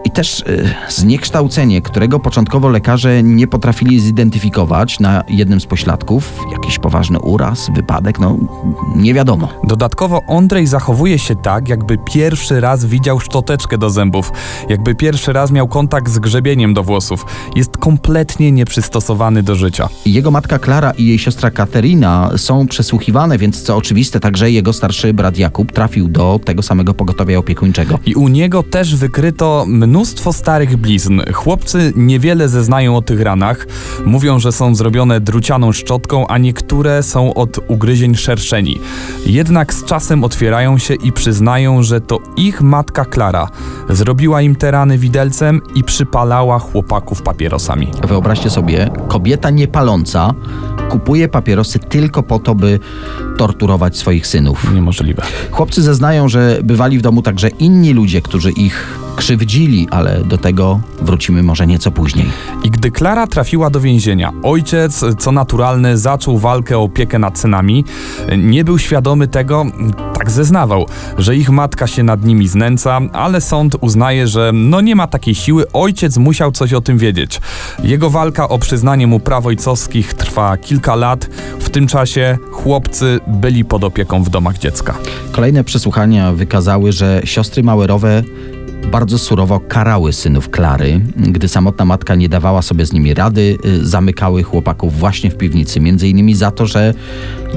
I 0.04 0.12
też 0.12 0.40
y, 0.40 0.74
zniekształcenie, 0.90 1.82
którego 1.82 2.20
początkowo 2.20 2.70
lekarze 2.70 3.24
nie 3.24 3.48
potrafili 3.48 4.00
zidentyfikować 4.00 5.00
na 5.00 5.24
jednym 5.30 5.62
z 5.62 5.66
pośladków. 5.66 6.40
Jakiś 6.52 6.80
poważny 6.80 7.20
uraz, 7.20 7.72
wypadek, 7.76 8.20
no 8.20 8.38
nie 8.96 9.14
wiadomo. 9.14 9.48
Dodatkowo 9.64 10.22
Ondrej 10.28 10.68
zachowuje 10.68 11.20
się 11.20 11.36
tak, 11.36 11.70
jakby 11.70 11.98
pierwszy 11.98 12.62
raz 12.62 12.86
widział 12.86 13.20
szczoteczkę 13.20 13.78
do 13.78 13.90
zębów, 13.90 14.32
jakby 14.70 14.96
pierwszy 14.96 15.34
raz 15.34 15.52
miał 15.52 15.68
kontakt 15.68 16.12
z 16.12 16.20
grzebieniem 16.20 16.74
do 16.74 16.84
włosów. 16.84 17.26
Jest 17.56 17.78
kompletnie 17.78 18.52
nieprzystosowany 18.52 19.44
do 19.44 19.56
życia. 19.56 19.90
Jego 20.06 20.32
matka 20.32 20.60
Klara 20.60 20.92
i 20.92 21.06
jej 21.06 21.20
siostra 21.20 21.52
Katerina 21.52 22.32
są 22.38 22.68
przesłuchiwane, 22.68 23.38
więc 23.38 23.62
co 23.62 23.78
oczywiste, 23.78 24.20
także 24.20 24.52
jego 24.52 24.74
starszy 24.74 25.14
brat 25.14 25.38
Jakub 25.38 25.72
trafił 25.72 26.08
do 26.08 26.40
tego 26.46 26.62
samego 26.62 26.94
pogotowia 26.94 27.40
opiekuńczego. 27.40 28.00
I 28.06 28.16
u 28.16 28.28
niego 28.28 28.64
też 28.64 28.96
wykryto 28.96 29.66
mnóstwo 29.68 29.91
starych 30.32 30.78
blizn. 30.78 31.22
Chłopcy 31.34 31.94
niewiele 31.96 32.50
zeznają 32.50 32.98
o 32.98 33.02
tych 33.02 33.22
ranach. 33.22 33.68
Mówią, 34.06 34.40
że 34.40 34.52
są 34.52 34.76
zrobione 34.76 35.20
drucianą 35.20 35.72
szczotką, 35.72 36.28
a 36.28 36.38
niektóre 36.38 37.04
są 37.04 37.34
od 37.34 37.60
ugryzień 37.68 38.16
szerszeni. 38.16 38.80
Jednak 39.26 39.74
z 39.74 39.86
czasem 39.86 40.24
otwierają 40.24 40.78
się 40.78 40.94
i 40.94 41.12
przyznają, 41.12 41.84
że 41.84 42.02
to 42.02 42.20
ich 42.38 42.62
matka 42.62 43.06
Klara 43.06 43.48
zrobiła 43.90 44.42
im 44.42 44.56
te 44.56 44.72
rany 44.72 44.98
widelcem 44.98 45.62
i 45.76 45.84
przypalała 45.84 46.60
chłopaków 46.60 47.22
papierosami. 47.22 47.88
Wyobraźcie 48.08 48.50
sobie, 48.50 48.90
kobieta 49.08 49.50
niepaląca 49.50 50.34
kupuje 50.90 51.28
papierosy 51.28 51.80
tylko 51.80 52.24
po 52.24 52.40
to, 52.40 52.56
by 52.56 52.80
torturować 53.38 53.98
swoich 53.98 54.28
synów. 54.28 54.74
Niemożliwe. 54.74 55.24
Chłopcy 55.52 55.82
zeznają, 55.82 56.30
że 56.30 56.60
bywali 56.64 56.98
w 56.98 57.02
domu 57.02 57.22
także 57.22 57.50
inni 57.50 57.94
ludzie, 57.94 58.22
którzy 58.22 58.52
ich 58.52 59.01
krzywdzili, 59.16 59.88
ale 59.92 60.24
do 60.24 60.38
tego 60.38 60.80
wrócimy 61.02 61.44
może 61.44 61.68
nieco 61.68 61.92
później. 61.92 62.30
I 62.64 62.70
gdy 62.72 62.92
Klara 62.92 63.28
trafiła 63.28 63.70
do 63.70 63.80
więzienia, 63.82 64.32
ojciec, 64.44 65.04
co 65.20 65.32
naturalne, 65.32 65.98
zaczął 65.98 66.38
walkę 66.38 66.78
o 66.78 66.84
opiekę 66.84 67.20
nad 67.20 67.40
synami. 67.40 67.86
Nie 68.38 68.64
był 68.64 68.80
świadomy 68.80 69.28
tego, 69.28 69.66
tak 70.14 70.32
zeznawał, 70.32 70.86
że 71.18 71.36
ich 71.36 71.50
matka 71.50 71.88
się 71.88 72.04
nad 72.04 72.26
nimi 72.26 72.48
znęca, 72.48 73.00
ale 73.14 73.42
sąd 73.42 73.76
uznaje, 73.82 74.28
że 74.28 74.52
no 74.54 74.82
nie 74.82 74.96
ma 74.96 75.08
takiej 75.08 75.36
siły, 75.36 75.72
ojciec 75.74 76.18
musiał 76.18 76.52
coś 76.52 76.74
o 76.74 76.82
tym 76.82 76.98
wiedzieć. 76.98 77.42
Jego 77.84 78.10
walka 78.10 78.50
o 78.50 78.60
przyznanie 78.60 79.08
mu 79.08 79.20
praw 79.20 79.46
ojcowskich 79.46 80.14
trwa 80.14 80.58
kilka 80.58 80.96
lat. 80.96 81.30
W 81.60 81.70
tym 81.70 81.88
czasie 81.88 82.38
chłopcy 82.52 83.20
byli 83.28 83.66
pod 83.66 83.84
opieką 83.84 84.24
w 84.24 84.30
domach 84.30 84.58
dziecka. 84.58 84.98
Kolejne 85.32 85.64
przesłuchania 85.64 86.32
wykazały, 86.32 86.92
że 86.92 87.22
siostry 87.24 87.64
Mauerowe 87.64 88.24
bardzo 88.92 89.18
surowo 89.18 89.60
karały 89.60 90.14
synów 90.14 90.50
Klary. 90.50 91.02
Gdy 91.16 91.48
samotna 91.48 91.86
matka 91.86 92.16
nie 92.16 92.30
dawała 92.30 92.62
sobie 92.62 92.86
z 92.86 92.94
nimi 92.94 93.14
rady, 93.14 93.58
y, 93.66 93.88
zamykały 93.88 94.44
chłopaków 94.44 95.00
właśnie 95.00 95.32
w 95.32 95.38
piwnicy, 95.38 95.80
między 95.80 96.08
innymi 96.08 96.36
za 96.36 96.52
to, 96.52 96.66
że 96.66 96.94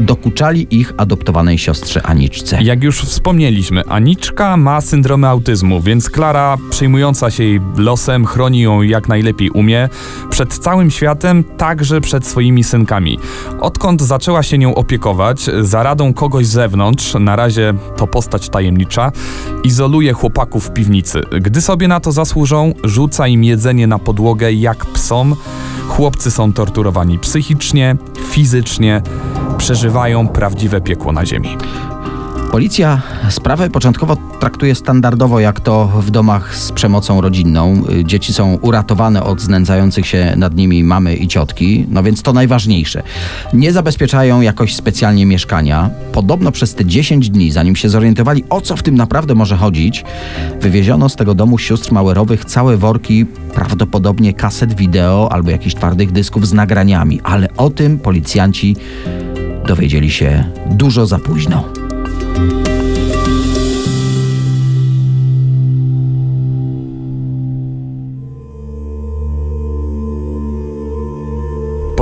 dokuczali 0.00 0.66
ich 0.70 0.92
adoptowanej 0.96 1.58
siostrze 1.58 2.02
Aniczce. 2.06 2.62
Jak 2.62 2.84
już 2.84 3.00
wspomnieliśmy, 3.00 3.84
Aniczka 3.88 4.56
ma 4.56 4.80
syndrom 4.80 5.24
autyzmu, 5.24 5.80
więc 5.80 6.10
Klara, 6.10 6.56
przejmująca 6.70 7.30
się 7.30 7.44
jej 7.44 7.60
losem, 7.76 8.26
chroni 8.26 8.60
ją 8.60 8.82
jak 8.82 9.08
najlepiej 9.08 9.50
umie, 9.50 9.88
przed 10.30 10.58
całym 10.58 10.90
światem, 10.90 11.44
także 11.44 12.00
przed 12.00 12.26
swoimi 12.26 12.64
synkami. 12.64 13.18
Odkąd 13.60 14.02
zaczęła 14.02 14.42
się 14.42 14.58
nią 14.58 14.74
opiekować, 14.74 15.50
za 15.60 15.82
radą 15.82 16.14
kogoś 16.14 16.46
z 16.46 16.50
zewnątrz, 16.50 17.14
na 17.20 17.36
razie 17.36 17.74
to 17.96 18.06
postać 18.06 18.48
tajemnicza, 18.48 19.12
izoluje 19.64 20.12
chłopaków 20.12 20.66
w 20.66 20.72
piwnicy. 20.72 21.22
Gdy 21.40 21.60
sobie 21.60 21.88
na 21.88 22.00
to 22.00 22.12
zasłużą, 22.12 22.74
rzuca 22.84 23.28
im 23.28 23.44
jedzenie 23.44 23.86
na 23.86 23.98
podłogę 23.98 24.52
jak 24.52 24.86
psom. 24.86 25.36
Chłopcy 25.88 26.30
są 26.30 26.52
torturowani 26.52 27.18
psychicznie, 27.18 27.96
fizycznie, 28.30 29.02
przeżywają 29.58 30.28
prawdziwe 30.28 30.80
piekło 30.80 31.12
na 31.12 31.26
ziemi. 31.26 31.56
Policja 32.54 33.02
sprawę 33.30 33.70
początkowo 33.70 34.16
traktuje 34.16 34.75
standardowo, 34.75 35.40
jak 35.40 35.61
to 35.61 35.87
w 35.87 36.11
domach 36.11 36.56
z 36.56 36.73
przemocą 36.73 37.20
rodzinną. 37.20 37.82
Dzieci 38.04 38.32
są 38.32 38.54
uratowane 38.54 39.23
od 39.25 39.40
znęcających 39.40 40.06
się 40.06 40.34
nad 40.37 40.56
nimi 40.56 40.84
mamy 40.84 41.16
i 41.16 41.28
ciotki, 41.28 41.87
no 41.88 42.02
więc 42.02 42.23
to 42.23 42.32
najważniejsze. 42.32 43.02
Nie 43.52 43.73
zabezpieczają 43.73 44.40
jakoś 44.40 44.75
specjalnie 44.75 45.26
mieszkania. 45.26 45.90
Podobno 46.12 46.52
przez 46.52 46.75
te 46.75 46.84
10 46.84 47.30
dni, 47.30 47.50
zanim 47.50 47.76
się 47.76 47.88
zorientowali, 47.88 48.44
o 48.50 48.61
co 48.61 48.76
w 48.76 48.82
tym 48.82 48.94
naprawdę 48.94 49.34
może 49.34 49.56
chodzić, 49.56 50.04
wywieziono 50.61 51.08
z 51.08 51.16
tego 51.16 51.34
domu 51.34 51.58
sióstr 51.58 51.92
Mauerowych 51.92 52.44
całe 52.44 52.76
worki, 52.76 53.26
prawdopodobnie 53.54 54.34
kaset 54.34 54.75
wideo 54.75 55.32
albo 55.32 55.50
jakichś 55.50 55.75
twardych 55.75 56.12
dysków 56.12 56.46
z 56.46 56.52
nagraniami, 56.52 57.20
ale 57.25 57.49
o 57.56 57.70
tym 57.70 57.99
policjanci 57.99 58.76
dowiedzieli 59.66 60.11
się 60.11 60.44
dużo 60.70 61.06
za 61.06 61.18
późno. 61.18 61.83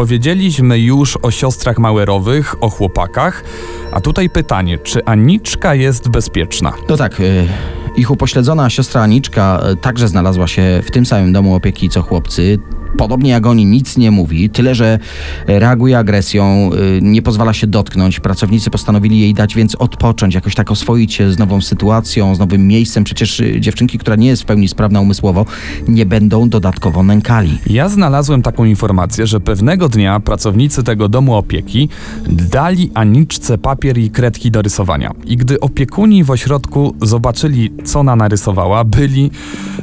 Powiedzieliśmy 0.03 0.79
już 0.79 1.19
o 1.23 1.31
siostrach 1.31 1.79
Mauerowych, 1.79 2.55
o 2.61 2.71
chłopakach, 2.71 3.45
a 3.93 4.01
tutaj 4.01 4.31
pytanie, 4.31 4.79
czy 4.79 5.05
Aniczka 5.05 5.75
jest 5.75 6.09
bezpieczna? 6.09 6.73
No 6.89 6.97
tak, 6.97 7.21
y, 7.21 7.49
ich 7.97 8.11
upośledzona 8.11 8.71
siostra 8.71 9.03
Aniczka 9.03 9.63
y, 9.73 9.77
także 9.77 10.09
znalazła 10.09 10.49
się 10.49 10.83
w 10.85 10.91
tym 10.91 11.07
samym 11.07 11.33
domu 11.33 11.55
opieki 11.55 11.89
co 11.89 12.03
chłopcy. 12.03 12.59
Podobnie 12.99 13.31
jak 13.31 13.47
oni 13.47 13.67
nic 13.67 13.97
nie 13.97 14.11
mówi, 14.11 14.51
tyle 14.51 14.75
że 14.75 14.99
reaguje 15.47 15.99
agresją, 15.99 16.71
y, 16.75 17.01
nie 17.03 17.23
pozwala 17.23 17.53
się 17.53 17.67
dotknąć. 17.67 18.21
Pracownicy 18.21 18.71
postanowili 18.71 19.21
jej 19.21 19.35
dać 19.35 19.55
więc 19.55 19.75
odpocząć, 19.75 20.35
jakoś 20.35 20.55
tak 20.55 20.71
oswoić 20.71 21.15
się 21.15 21.33
z 21.33 21.39
nową 21.39 21.61
sytuacją, 21.61 22.35
z 22.35 22.39
nowym 22.39 22.67
miejscem. 22.67 23.05
Przecież 23.05 23.41
y, 23.41 23.61
dziewczynki, 23.61 23.99
która 23.99 24.17
nie 24.17 24.27
jest 24.27 24.43
w 24.43 24.45
pełni 24.45 24.69
sprawna 24.69 25.01
umysłowo, 25.01 25.47
nie 25.89 26.07
będą 26.07 26.49
dodatkowo 26.49 27.03
nękali. 27.03 27.59
Ja 27.67 27.89
znalazłem 27.89 28.43
taką 28.43 28.65
informację, 28.65 29.27
że 29.27 29.41
pewnego 29.41 29.89
dnia 29.89 30.21
pracownicy 30.21 30.83
tego 30.83 31.09
domu 31.09 31.35
opieki 31.35 31.89
dali 32.29 32.91
Aniczce 32.95 33.59
papier 33.59 33.99
i 33.99 34.11
kredki 34.11 34.51
do 34.51 34.63
rysowania. 34.63 35.11
I 35.27 35.37
gdy 35.37 35.61
opiekuni 35.61 36.25
w 36.25 36.31
ośrodku 36.31 36.95
zobaczyli, 37.03 37.73
co 37.85 38.01
ona 38.01 38.17
narysowała, 38.17 38.85
byli 38.85 39.31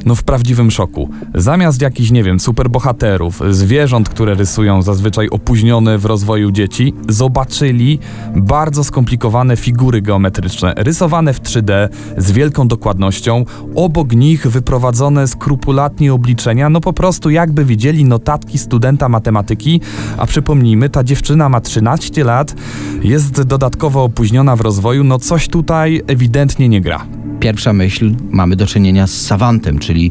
no 0.06 0.14
w 0.14 0.22
prawdziwym 0.22 0.70
szoku. 0.70 1.08
Zamiast 1.34 1.82
jakichś, 1.82 2.10
nie 2.10 2.22
wiem, 2.22 2.40
superbohaterów, 2.40 2.99
zwierząt, 3.50 4.08
które 4.08 4.34
rysują 4.34 4.82
zazwyczaj 4.82 5.28
opóźnione 5.28 5.98
w 5.98 6.04
rozwoju 6.04 6.50
dzieci, 6.50 6.94
zobaczyli 7.08 7.98
bardzo 8.36 8.84
skomplikowane 8.84 9.56
figury 9.56 10.02
geometryczne, 10.02 10.74
rysowane 10.76 11.34
w 11.34 11.40
3D 11.40 11.88
z 12.16 12.32
wielką 12.32 12.68
dokładnością, 12.68 13.44
obok 13.74 14.12
nich 14.12 14.46
wyprowadzone 14.46 15.28
skrupulatnie 15.28 16.14
obliczenia, 16.14 16.68
no 16.68 16.80
po 16.80 16.92
prostu 16.92 17.30
jakby 17.30 17.64
widzieli 17.64 18.04
notatki 18.04 18.58
studenta 18.58 19.08
matematyki, 19.08 19.80
a 20.16 20.26
przypomnijmy, 20.26 20.88
ta 20.88 21.04
dziewczyna 21.04 21.48
ma 21.48 21.60
13 21.60 22.24
lat, 22.24 22.54
jest 23.02 23.42
dodatkowo 23.42 24.04
opóźniona 24.04 24.56
w 24.56 24.60
rozwoju, 24.60 25.04
no 25.04 25.18
coś 25.18 25.48
tutaj 25.48 26.02
ewidentnie 26.06 26.68
nie 26.68 26.80
gra. 26.80 27.19
Pierwsza 27.40 27.72
myśl, 27.72 28.14
mamy 28.30 28.56
do 28.56 28.66
czynienia 28.66 29.06
z 29.06 29.20
savantem, 29.20 29.78
czyli 29.78 30.10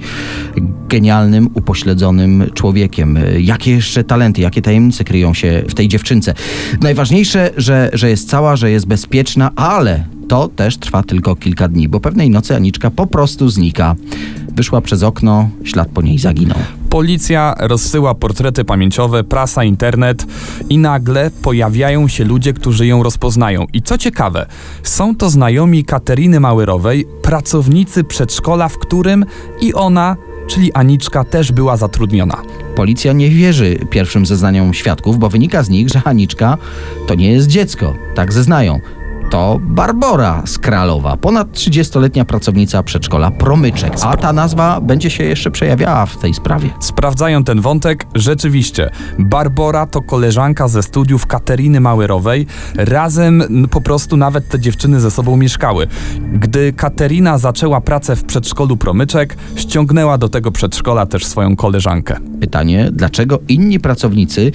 genialnym, 0.88 1.50
upośledzonym 1.54 2.50
człowiekiem. 2.54 3.20
Jakie 3.40 3.72
jeszcze 3.72 4.04
talenty, 4.04 4.42
jakie 4.42 4.62
tajemnice 4.62 5.04
kryją 5.04 5.34
się 5.34 5.64
w 5.70 5.74
tej 5.74 5.88
dziewczynce. 5.88 6.34
Najważniejsze, 6.82 7.50
że, 7.58 7.90
że 7.94 8.10
jest 8.10 8.30
cała, 8.30 8.56
że 8.56 8.72
jest 8.72 8.86
bezpieczna, 8.86 9.52
ale 9.56 10.04
to 10.28 10.48
też 10.48 10.78
trwa 10.78 11.04
tylko 11.04 11.36
kilka 11.36 11.68
dni, 11.68 11.90
bo 11.90 12.00
pewnej 12.00 12.30
nocy 12.30 12.56
Aniczka 12.56 12.92
po 12.92 13.08
prostu 13.08 13.50
znika. 13.50 13.96
Wyszła 14.56 14.82
przez 14.82 15.04
okno, 15.04 15.50
ślad 15.64 15.90
po 15.90 16.02
niej 16.02 16.18
zaginął. 16.18 16.79
Policja 16.90 17.56
rozsyła 17.60 18.16
portrety 18.16 18.66
pamięciowe, 18.66 19.24
prasa, 19.24 19.64
internet 19.64 20.26
i 20.70 20.78
nagle 20.78 21.32
pojawiają 21.42 22.08
się 22.08 22.24
ludzie, 22.24 22.54
którzy 22.54 22.88
ją 22.88 23.04
rozpoznają. 23.04 23.66
I 23.74 23.82
co 23.82 23.98
ciekawe, 23.98 24.46
są 24.84 25.16
to 25.16 25.30
znajomi 25.30 25.86
Kateryny 25.86 26.40
Mauerowej, 26.40 27.06
pracownicy 27.22 28.04
przedszkola, 28.04 28.70
w 28.70 28.78
którym 28.78 29.26
i 29.62 29.74
ona, 29.74 30.16
czyli 30.48 30.74
Aniczka, 30.74 31.24
też 31.24 31.52
była 31.52 31.78
zatrudniona. 31.78 32.42
Policja 32.76 33.14
nie 33.14 33.30
wierzy 33.30 33.80
pierwszym 33.90 34.26
zeznaniom 34.26 34.74
świadków, 34.74 35.20
bo 35.20 35.30
wynika 35.30 35.64
z 35.64 35.70
nich, 35.70 35.90
że 35.90 36.02
Aniczka 36.06 36.58
to 37.08 37.16
nie 37.16 37.32
jest 37.32 37.48
dziecko. 37.48 37.94
Tak 38.16 38.34
zeznają. 38.34 38.80
To 39.30 39.60
Barbora 39.62 40.42
Skralowa, 40.46 41.18
ponad 41.18 41.52
30-letnia 41.52 42.26
pracownica 42.26 42.84
przedszkola 42.84 43.32
Promyczek. 43.32 43.94
A 44.04 44.18
ta 44.18 44.34
nazwa 44.34 44.82
będzie 44.82 45.10
się 45.10 45.24
jeszcze 45.24 45.52
przejawiała 45.52 46.06
w 46.06 46.18
tej 46.18 46.34
sprawie. 46.34 46.70
Sprawdzają 46.80 47.44
ten 47.44 47.62
wątek, 47.62 48.06
rzeczywiście. 48.16 48.90
Barbora 49.20 49.86
to 49.86 50.02
koleżanka 50.02 50.68
ze 50.68 50.84
studiów 50.84 51.28
Kateryny 51.28 51.80
Małerowej. 51.80 52.48
Razem 52.76 53.68
po 53.72 53.82
prostu 53.82 54.18
nawet 54.18 54.50
te 54.50 54.60
dziewczyny 54.60 55.00
ze 55.00 55.12
sobą 55.12 55.38
mieszkały. 55.38 55.88
Gdy 56.34 56.74
Katerina 56.74 57.38
zaczęła 57.38 57.82
pracę 57.82 58.16
w 58.16 58.24
przedszkolu 58.24 58.78
Promyczek, 58.78 59.38
ściągnęła 59.56 60.18
do 60.18 60.30
tego 60.30 60.52
przedszkola 60.52 61.06
też 61.06 61.26
swoją 61.26 61.56
koleżankę. 61.56 62.18
Pytanie, 62.42 62.90
dlaczego 62.92 63.40
inni 63.48 63.80
pracownicy 63.80 64.52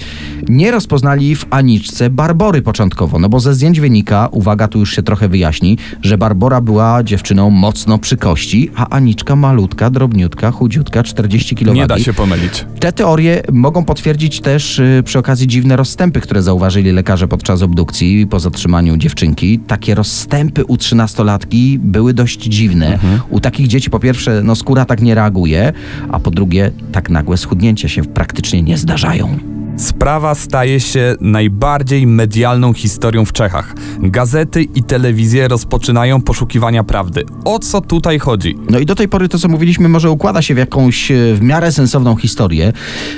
nie 0.49 0.71
rozpoznali 0.71 1.35
w 1.35 1.45
Aniczce 1.49 2.09
Barbory 2.09 2.61
początkowo? 2.61 3.19
No 3.19 3.29
bo 3.29 3.39
ze 3.39 3.53
zdjęć 3.53 3.79
wynika, 3.79 4.27
uwaga, 4.31 4.64
tu 4.67 4.79
już 4.79 4.95
się 4.95 5.03
trochę 5.03 5.27
wyjaśni, 5.29 5.77
że 6.01 6.17
Barbora 6.17 6.61
była 6.61 7.03
dziewczyną 7.03 7.49
mocno 7.49 7.97
przy 7.97 8.17
kości, 8.17 8.69
a 8.75 8.89
Aniczka 8.89 9.35
malutka, 9.35 9.89
drobniutka, 9.89 10.51
chudziutka, 10.51 11.03
40 11.03 11.55
kg. 11.55 11.73
Nie 11.73 11.87
da 11.87 11.99
się 11.99 12.13
pomylić. 12.13 12.65
Te 12.79 12.93
teorie 12.93 13.43
mogą 13.51 13.85
potwierdzić 13.85 14.41
też 14.41 14.79
y, 14.79 15.01
przy 15.05 15.19
okazji 15.19 15.47
dziwne 15.47 15.75
rozstępy, 15.75 16.21
które 16.21 16.41
zauważyli 16.41 16.91
lekarze 16.91 17.27
podczas 17.27 17.61
obdukcji 17.61 18.27
po 18.27 18.39
zatrzymaniu 18.39 18.97
dziewczynki. 18.97 19.59
Takie 19.59 19.95
rozstępy 19.95 20.65
u 20.65 20.77
trzynastolatki 20.77 21.79
były 21.79 22.13
dość 22.13 22.43
dziwne. 22.43 22.99
U 23.29 23.39
takich 23.39 23.67
dzieci 23.67 23.89
po 23.89 23.99
pierwsze 23.99 24.41
no, 24.43 24.55
skóra 24.55 24.85
tak 24.85 25.01
nie 25.01 25.15
reaguje, 25.15 25.73
a 26.11 26.19
po 26.19 26.31
drugie 26.31 26.71
tak 26.91 27.09
nagłe 27.09 27.37
schudnięcia 27.37 27.87
się 27.89 28.03
praktycznie 28.03 28.61
nie 28.61 28.77
zdarzają. 28.77 29.54
Sprawa 29.77 30.35
staje 30.35 30.79
się 30.79 31.15
najbardziej 31.21 32.07
medialną 32.07 32.73
historią 32.73 33.25
w 33.25 33.33
Czechach. 33.33 33.73
Gazety 33.99 34.63
i 34.63 34.83
telewizje 34.83 35.47
rozpoczynają 35.47 36.21
poszukiwania 36.21 36.83
prawdy. 36.83 37.23
O 37.45 37.59
co 37.59 37.81
tutaj 37.81 38.19
chodzi? 38.19 38.55
No 38.69 38.79
i 38.79 38.85
do 38.85 38.95
tej 38.95 39.07
pory 39.07 39.29
to, 39.29 39.39
co 39.39 39.47
mówiliśmy, 39.47 39.89
może 39.89 40.11
układa 40.11 40.41
się 40.41 40.55
w 40.55 40.57
jakąś 40.57 41.11
e, 41.11 41.15
w 41.33 41.41
miarę 41.41 41.71
sensowną 41.71 42.15
historię. 42.15 42.73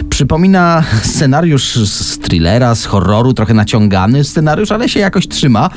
Przypomina 0.09 0.83
scenariusz 1.03 1.75
z 1.75 2.17
thrillera, 2.19 2.75
z 2.75 2.85
horroru, 2.85 3.33
trochę 3.33 3.53
naciągany 3.53 4.23
scenariusz, 4.23 4.71
ale 4.71 4.89
się 4.89 4.99
jakoś 4.99 5.27
trzyma. 5.27 5.69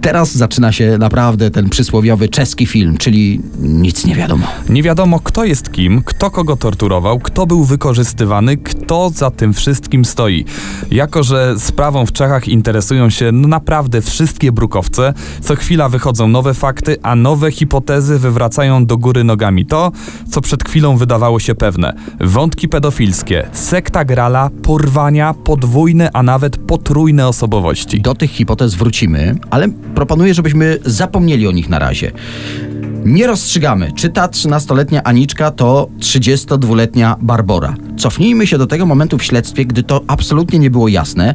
Teraz 0.00 0.36
zaczyna 0.36 0.72
się 0.72 0.98
naprawdę 0.98 1.50
ten 1.50 1.68
przysłowiowy 1.68 2.28
czeski 2.28 2.66
film, 2.66 2.98
czyli 2.98 3.40
nic 3.58 4.06
nie 4.06 4.14
wiadomo. 4.14 4.46
Nie 4.68 4.82
wiadomo, 4.82 5.20
kto 5.20 5.44
jest 5.44 5.72
kim, 5.72 6.02
kto 6.04 6.30
kogo 6.30 6.56
torturował, 6.56 7.18
kto 7.18 7.46
był 7.46 7.64
wykorzystywany, 7.64 8.56
kto 8.56 9.10
za 9.10 9.30
tym 9.30 9.54
wszystkim 9.54 9.99
stoi. 10.04 10.44
Jako, 10.90 11.22
że 11.22 11.54
sprawą 11.58 12.06
w 12.06 12.12
Czechach 12.12 12.48
interesują 12.48 13.10
się 13.10 13.32
no 13.32 13.48
naprawdę 13.48 14.02
wszystkie 14.02 14.52
brukowce, 14.52 15.14
co 15.40 15.56
chwila 15.56 15.88
wychodzą 15.88 16.28
nowe 16.28 16.54
fakty, 16.54 16.96
a 17.02 17.16
nowe 17.16 17.50
hipotezy 17.50 18.18
wywracają 18.18 18.86
do 18.86 18.98
góry 18.98 19.24
nogami 19.24 19.66
to, 19.66 19.92
co 20.30 20.40
przed 20.40 20.68
chwilą 20.68 20.96
wydawało 20.96 21.40
się 21.40 21.54
pewne. 21.54 21.92
Wątki 22.20 22.68
pedofilskie, 22.68 23.46
sekta 23.52 24.04
grala, 24.04 24.50
porwania, 24.62 25.34
podwójne, 25.34 26.10
a 26.12 26.22
nawet 26.22 26.56
potrójne 26.56 27.28
osobowości. 27.28 28.00
Do 28.00 28.14
tych 28.14 28.30
hipotez 28.30 28.74
wrócimy, 28.74 29.38
ale 29.50 29.68
proponuję, 29.94 30.34
żebyśmy 30.34 30.78
zapomnieli 30.84 31.48
o 31.48 31.52
nich 31.52 31.68
na 31.68 31.78
razie. 31.78 32.12
Nie 33.04 33.26
rozstrzygamy, 33.26 33.92
czy 33.92 34.08
ta 34.08 34.26
13-letnia 34.26 35.02
Aniczka 35.02 35.50
to 35.50 35.88
32-letnia 35.98 37.16
Barbora. 37.20 37.74
Cofnijmy 37.96 38.46
się 38.46 38.58
do 38.58 38.66
tego 38.66 38.86
momentu 38.86 39.18
w 39.18 39.24
śledztwie, 39.24 39.64
gdy 39.64 39.82
to 39.82 40.00
absolutnie 40.06 40.58
nie 40.58 40.70
było 40.70 40.88
jasne. 40.88 41.34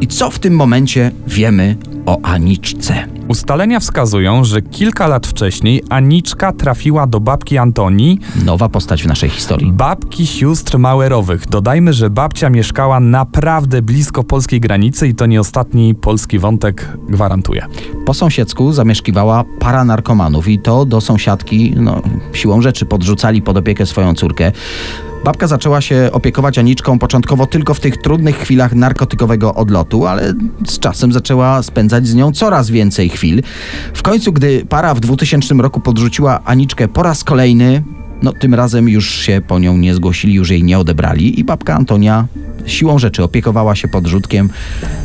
I 0.00 0.06
co 0.06 0.30
w 0.30 0.38
tym 0.38 0.54
momencie 0.54 1.10
wiemy 1.26 1.76
o 2.06 2.20
Aniczce? 2.22 3.19
Ustalenia 3.30 3.80
wskazują, 3.80 4.44
że 4.44 4.62
kilka 4.62 5.06
lat 5.06 5.26
wcześniej 5.26 5.82
Aniczka 5.88 6.52
trafiła 6.52 7.06
do 7.06 7.20
babki 7.20 7.58
Antonii, 7.58 8.18
Nowa 8.44 8.68
postać 8.68 9.02
w 9.02 9.06
naszej 9.06 9.30
historii. 9.30 9.72
babki 9.72 10.26
sióstr 10.26 10.78
Mauerowych. 10.78 11.48
Dodajmy, 11.48 11.92
że 11.92 12.10
babcia 12.10 12.50
mieszkała 12.50 13.00
naprawdę 13.00 13.82
blisko 13.82 14.24
polskiej 14.24 14.60
granicy 14.60 15.08
i 15.08 15.14
to 15.14 15.26
nie 15.26 15.40
ostatni 15.40 15.94
polski 15.94 16.38
wątek 16.38 16.88
gwarantuje. 17.08 17.66
Po 18.06 18.14
sąsiedzku 18.14 18.72
zamieszkiwała 18.72 19.44
para 19.58 19.84
narkomanów 19.84 20.48
i 20.48 20.58
to 20.58 20.84
do 20.84 21.00
sąsiadki, 21.00 21.74
no, 21.76 22.02
siłą 22.32 22.62
rzeczy 22.62 22.86
podrzucali 22.86 23.42
pod 23.42 23.56
opiekę 23.56 23.86
swoją 23.86 24.14
córkę. 24.14 24.52
Babka 25.24 25.46
zaczęła 25.46 25.80
się 25.80 26.08
opiekować 26.12 26.58
Aniczką 26.58 26.98
początkowo 26.98 27.46
tylko 27.46 27.74
w 27.74 27.80
tych 27.80 27.96
trudnych 27.96 28.36
chwilach 28.38 28.74
narkotykowego 28.74 29.54
odlotu, 29.54 30.06
ale 30.06 30.34
z 30.66 30.78
czasem 30.78 31.12
zaczęła 31.12 31.62
spędzać 31.62 32.06
z 32.06 32.14
nią 32.14 32.32
coraz 32.32 32.70
więcej 32.70 33.08
chwil. 33.08 33.19
W 33.94 34.02
końcu, 34.02 34.32
gdy 34.32 34.66
para 34.68 34.94
w 34.94 35.00
2000 35.00 35.54
roku 35.54 35.80
podrzuciła 35.80 36.40
Aniczkę 36.44 36.88
po 36.88 37.02
raz 37.02 37.24
kolejny, 37.24 37.82
no 38.22 38.32
tym 38.32 38.54
razem 38.54 38.88
już 38.88 39.10
się 39.10 39.40
po 39.48 39.58
nią 39.58 39.76
nie 39.76 39.94
zgłosili, 39.94 40.34
już 40.34 40.50
jej 40.50 40.64
nie 40.64 40.78
odebrali 40.78 41.40
i 41.40 41.44
babka 41.44 41.74
Antonia 41.74 42.26
siłą 42.66 42.98
rzeczy 42.98 43.24
opiekowała 43.24 43.74
się 43.74 43.88
podrzutkiem 43.88 44.50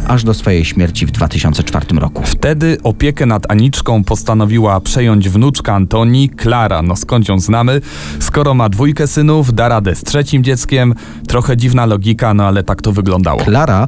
aż 0.08 0.24
do 0.24 0.34
swojej 0.34 0.66
śmierci 0.66 1.06
w 1.06 1.12
2004 1.12 1.86
roku. 2.00 2.24
Wtedy 2.26 2.78
opiekę 2.84 3.26
nad 3.26 3.52
Aniczką 3.52 4.04
postanowiła 4.04 4.80
przejąć 4.80 5.30
wnuczka 5.30 5.74
Antonii, 5.74 6.30
Klara. 6.30 6.82
No 6.82 6.96
skąd 6.96 7.30
ją 7.30 7.40
znamy? 7.40 7.82
Skoro 8.20 8.54
ma 8.54 8.70
dwójkę 8.70 9.08
synów, 9.08 9.54
da 9.54 9.68
radę 9.68 9.96
z 9.96 10.04
trzecim 10.04 10.44
dzieckiem. 10.44 10.96
Trochę 11.28 11.58
dziwna 11.58 11.86
logika, 11.86 12.34
no 12.34 12.44
ale 12.44 12.64
tak 12.64 12.82
to 12.82 12.92
wyglądało. 12.92 13.40
Klara 13.40 13.88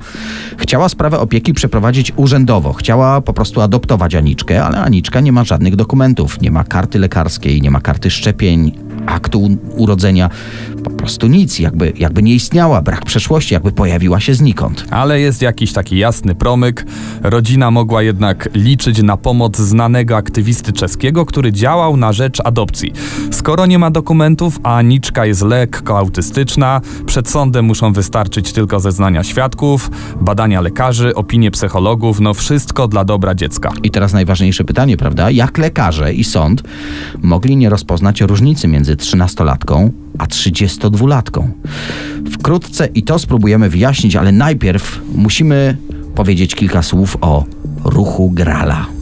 chciała 0.57 0.89
sprawę 0.89 1.19
opieki 1.19 1.53
przeprowadzić 1.53 2.13
urzędowo. 2.15 2.73
Chciała 2.73 3.21
po 3.21 3.33
prostu 3.33 3.61
adoptować 3.61 4.15
Aniczkę, 4.15 4.63
ale 4.65 4.81
Aniczka 4.81 5.19
nie 5.19 5.31
ma 5.31 5.43
żadnych 5.43 5.75
dokumentów. 5.75 6.41
Nie 6.41 6.51
ma 6.51 6.63
karty 6.63 6.99
lekarskiej, 6.99 7.61
nie 7.61 7.71
ma 7.71 7.81
karty 7.81 8.11
szczepień, 8.11 8.86
aktu 9.07 9.57
urodzenia. 9.77 10.29
Po 10.89 10.95
prostu 10.95 11.27
nic, 11.27 11.59
jakby, 11.59 11.93
jakby 11.97 12.23
nie 12.23 12.33
istniała, 12.33 12.81
brak 12.81 13.05
przeszłości, 13.05 13.53
jakby 13.53 13.71
pojawiła 13.71 14.19
się 14.19 14.33
znikąd. 14.33 14.85
Ale 14.89 15.19
jest 15.19 15.41
jakiś 15.41 15.73
taki 15.73 15.97
jasny 15.97 16.35
promyk. 16.35 16.85
Rodzina 17.23 17.71
mogła 17.71 18.01
jednak 18.01 18.49
liczyć 18.53 19.01
na 19.01 19.17
pomoc 19.17 19.57
znanego 19.57 20.15
aktywisty 20.17 20.73
czeskiego, 20.73 21.25
który 21.25 21.51
działał 21.51 21.97
na 21.97 22.13
rzecz 22.13 22.39
adopcji. 22.43 22.93
Skoro 23.31 23.65
nie 23.65 23.79
ma 23.79 23.91
dokumentów, 23.91 24.59
a 24.63 24.75
Aniczka 24.75 25.25
jest 25.25 25.41
lekko 25.41 25.97
autystyczna, 25.97 26.81
przed 27.05 27.29
sądem 27.29 27.65
muszą 27.65 27.93
wystarczyć 27.93 28.53
tylko 28.53 28.79
zeznania 28.79 29.23
świadków, 29.23 29.91
badania 30.21 30.61
lekarzy, 30.61 31.15
opinie 31.15 31.51
psychologów, 31.51 32.19
no 32.19 32.33
wszystko 32.33 32.87
dla 32.87 33.05
dobra 33.05 33.35
dziecka. 33.35 33.71
I 33.83 33.91
teraz 33.91 34.13
najważniejsze 34.13 34.63
pytanie, 34.63 34.97
prawda? 34.97 35.31
Jak 35.31 35.57
lekarze 35.57 36.13
i 36.13 36.23
sąd 36.23 36.63
mogli 37.21 37.57
nie 37.57 37.69
rozpoznać 37.69 38.21
różnicy 38.21 38.67
między 38.67 38.95
trzynastolatką 38.95 39.91
a 40.17 40.25
32-latką? 40.25 41.51
Wkrótce 42.31 42.87
i 42.87 43.03
to 43.03 43.19
spróbujemy 43.19 43.69
wyjaśnić, 43.69 44.15
ale 44.15 44.31
najpierw 44.31 45.01
musimy 45.15 45.77
powiedzieć 46.15 46.55
kilka 46.55 46.83
słów 46.83 47.17
o 47.21 47.45
ruchu 47.83 48.31
Grala. 48.31 48.96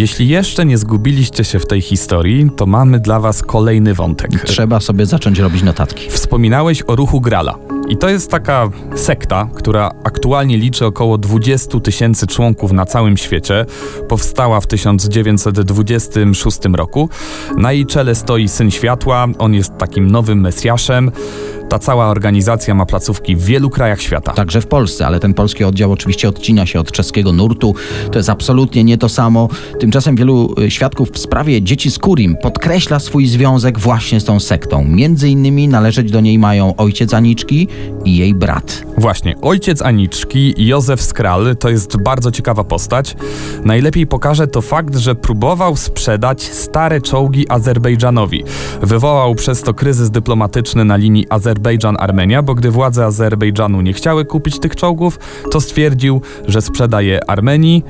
Jeśli 0.00 0.28
jeszcze 0.28 0.64
nie 0.64 0.78
zgubiliście 0.78 1.44
się 1.44 1.58
w 1.58 1.66
tej 1.66 1.80
historii, 1.80 2.50
to 2.56 2.66
mamy 2.66 3.00
dla 3.00 3.20
was 3.20 3.42
kolejny 3.42 3.94
wątek. 3.94 4.30
Trzeba 4.44 4.80
sobie 4.80 5.06
zacząć 5.06 5.38
robić 5.38 5.62
notatki. 5.62 6.10
Wspominałeś 6.10 6.82
o 6.86 6.96
ruchu 6.96 7.20
Grala. 7.20 7.58
I 7.88 7.96
to 7.96 8.08
jest 8.08 8.30
taka 8.30 8.68
sekta, 8.94 9.48
która 9.54 9.90
aktualnie 10.04 10.58
liczy 10.58 10.86
około 10.86 11.18
20 11.18 11.80
tysięcy 11.80 12.26
członków 12.26 12.72
na 12.72 12.86
całym 12.86 13.16
świecie. 13.16 13.66
Powstała 14.08 14.60
w 14.60 14.66
1926 14.66 16.58
roku. 16.72 17.08
Na 17.56 17.72
jej 17.72 17.86
czele 17.86 18.14
stoi 18.14 18.48
Syn 18.48 18.70
Światła, 18.70 19.26
on 19.38 19.54
jest 19.54 19.72
takim 19.78 20.10
nowym 20.10 20.40
Mesjaszem. 20.40 21.10
Ta 21.70 21.78
cała 21.78 22.08
organizacja 22.08 22.74
ma 22.74 22.86
placówki 22.86 23.36
w 23.36 23.44
wielu 23.44 23.70
krajach 23.70 24.02
świata. 24.02 24.32
Także 24.32 24.60
w 24.60 24.66
Polsce, 24.66 25.06
ale 25.06 25.20
ten 25.20 25.34
polski 25.34 25.64
oddział 25.64 25.92
oczywiście 25.92 26.28
odcina 26.28 26.66
się 26.66 26.80
od 26.80 26.92
czeskiego 26.92 27.32
nurtu. 27.32 27.74
To 28.12 28.18
jest 28.18 28.28
absolutnie 28.28 28.84
nie 28.84 28.98
to 28.98 29.08
samo. 29.08 29.48
Tymczasem 29.80 30.16
wielu 30.16 30.54
y, 30.58 30.70
świadków 30.70 31.10
w 31.10 31.18
sprawie 31.18 31.62
dzieci 31.62 31.90
z 31.90 31.98
Kurim 31.98 32.36
podkreśla 32.42 32.98
swój 32.98 33.26
związek 33.26 33.78
właśnie 33.78 34.20
z 34.20 34.24
tą 34.24 34.40
sektą. 34.40 34.84
Między 34.84 35.28
innymi 35.28 35.68
należeć 35.68 36.10
do 36.10 36.20
niej 36.20 36.38
mają 36.38 36.76
ojciec 36.76 37.14
Aniczki 37.14 37.68
i 38.04 38.16
jej 38.16 38.34
brat. 38.34 38.84
Właśnie, 38.98 39.34
ojciec 39.42 39.82
Aniczki, 39.82 40.54
Józef 40.56 41.02
Skral, 41.02 41.56
to 41.56 41.68
jest 41.68 42.02
bardzo 42.02 42.30
ciekawa 42.30 42.64
postać. 42.64 43.16
Najlepiej 43.64 44.06
pokaże 44.06 44.46
to 44.46 44.62
fakt, 44.62 44.96
że 44.96 45.14
próbował 45.14 45.76
sprzedać 45.76 46.42
stare 46.42 47.00
czołgi 47.00 47.48
Azerbejdżanowi. 47.48 48.44
Wywołał 48.82 49.34
przez 49.34 49.62
to 49.62 49.74
kryzys 49.74 50.10
dyplomatyczny 50.10 50.84
na 50.84 50.96
linii 50.96 51.26
Azerbejdżan 51.30 51.59
Azerbejdżan-Armenia, 51.60 52.42
bo 52.42 52.54
gdy 52.54 52.70
władze 52.70 53.04
Azerbejdżanu 53.04 53.80
nie 53.80 53.92
chciały 53.92 54.24
kupić 54.24 54.60
tych 54.60 54.76
czołgów, 54.76 55.18
to 55.50 55.60
stwierdził, 55.60 56.22
że 56.48 56.62
sprzedaje 56.62 57.30
Armenii, 57.30 57.84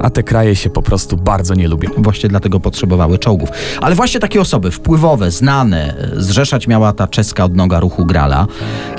a 0.00 0.10
te 0.10 0.22
kraje 0.22 0.56
się 0.56 0.70
po 0.70 0.82
prostu 0.82 1.16
bardzo 1.16 1.54
nie 1.54 1.68
lubią. 1.68 1.90
Właśnie 1.96 2.28
dlatego 2.28 2.60
potrzebowały 2.60 3.18
czołgów. 3.18 3.48
Ale 3.80 3.94
właśnie 3.94 4.20
takie 4.20 4.40
osoby 4.40 4.70
wpływowe, 4.70 5.30
znane, 5.30 5.94
zrzeszać 6.16 6.66
miała 6.66 6.92
ta 6.92 7.06
czeska 7.06 7.44
odnoga 7.44 7.80
ruchu 7.80 8.06
Grala. 8.06 8.46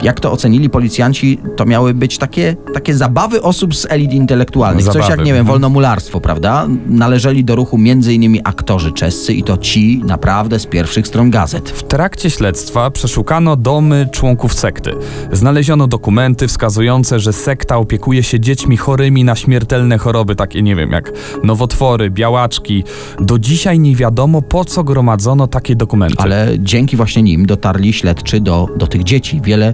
Jak 0.03 0.19
to 0.19 0.31
ocenili 0.31 0.69
policjanci, 0.69 1.39
to 1.55 1.65
miały 1.65 1.93
być 1.93 2.17
takie, 2.17 2.55
takie 2.73 2.95
zabawy 2.95 3.41
osób 3.41 3.75
z 3.75 3.85
elit 3.89 4.13
intelektualnych. 4.13 4.85
Coś 4.85 4.93
Zabawy, 4.93 5.11
jak, 5.11 5.19
nie 5.19 5.33
wiem, 5.33 5.39
mhm. 5.39 5.47
wolnomularstwo, 5.47 6.21
prawda? 6.21 6.67
Należeli 6.87 7.43
do 7.43 7.55
ruchu 7.55 7.75
m.in. 7.75 8.39
aktorzy 8.43 8.91
czescy 8.91 9.33
i 9.33 9.43
to 9.43 9.57
ci 9.57 10.01
naprawdę 10.05 10.59
z 10.59 10.65
pierwszych 10.65 11.07
stron 11.07 11.29
gazet. 11.29 11.69
W 11.69 11.83
trakcie 11.83 12.29
śledztwa 12.29 12.91
przeszukano 12.91 13.55
domy 13.55 14.02
członków 14.11 14.53
sekty. 14.53 14.93
Znaleziono 15.31 15.87
dokumenty 15.87 16.47
wskazujące, 16.47 17.19
że 17.19 17.33
sekta 17.33 17.77
opiekuje 17.77 18.23
się 18.23 18.39
dziećmi 18.39 18.77
chorymi 18.77 19.23
na 19.23 19.35
śmiertelne 19.35 19.97
choroby, 19.97 20.35
takie 20.35 20.61
nie 20.61 20.75
wiem, 20.75 20.91
jak 20.91 21.11
nowotwory, 21.43 22.09
białaczki. 22.09 22.83
Do 23.19 23.39
dzisiaj 23.39 23.79
nie 23.79 23.95
wiadomo, 23.95 24.41
po 24.41 24.65
co 24.65 24.83
gromadzono 24.83 25.47
takie 25.47 25.75
dokumenty. 25.75 26.15
Ale 26.17 26.47
dzięki 26.59 26.97
właśnie 26.97 27.23
nim 27.23 27.45
dotarli 27.45 27.93
śledczy 27.93 28.39
do, 28.39 28.67
do 28.77 28.87
tych 28.87 29.03
dzieci. 29.03 29.41
Wiele, 29.43 29.73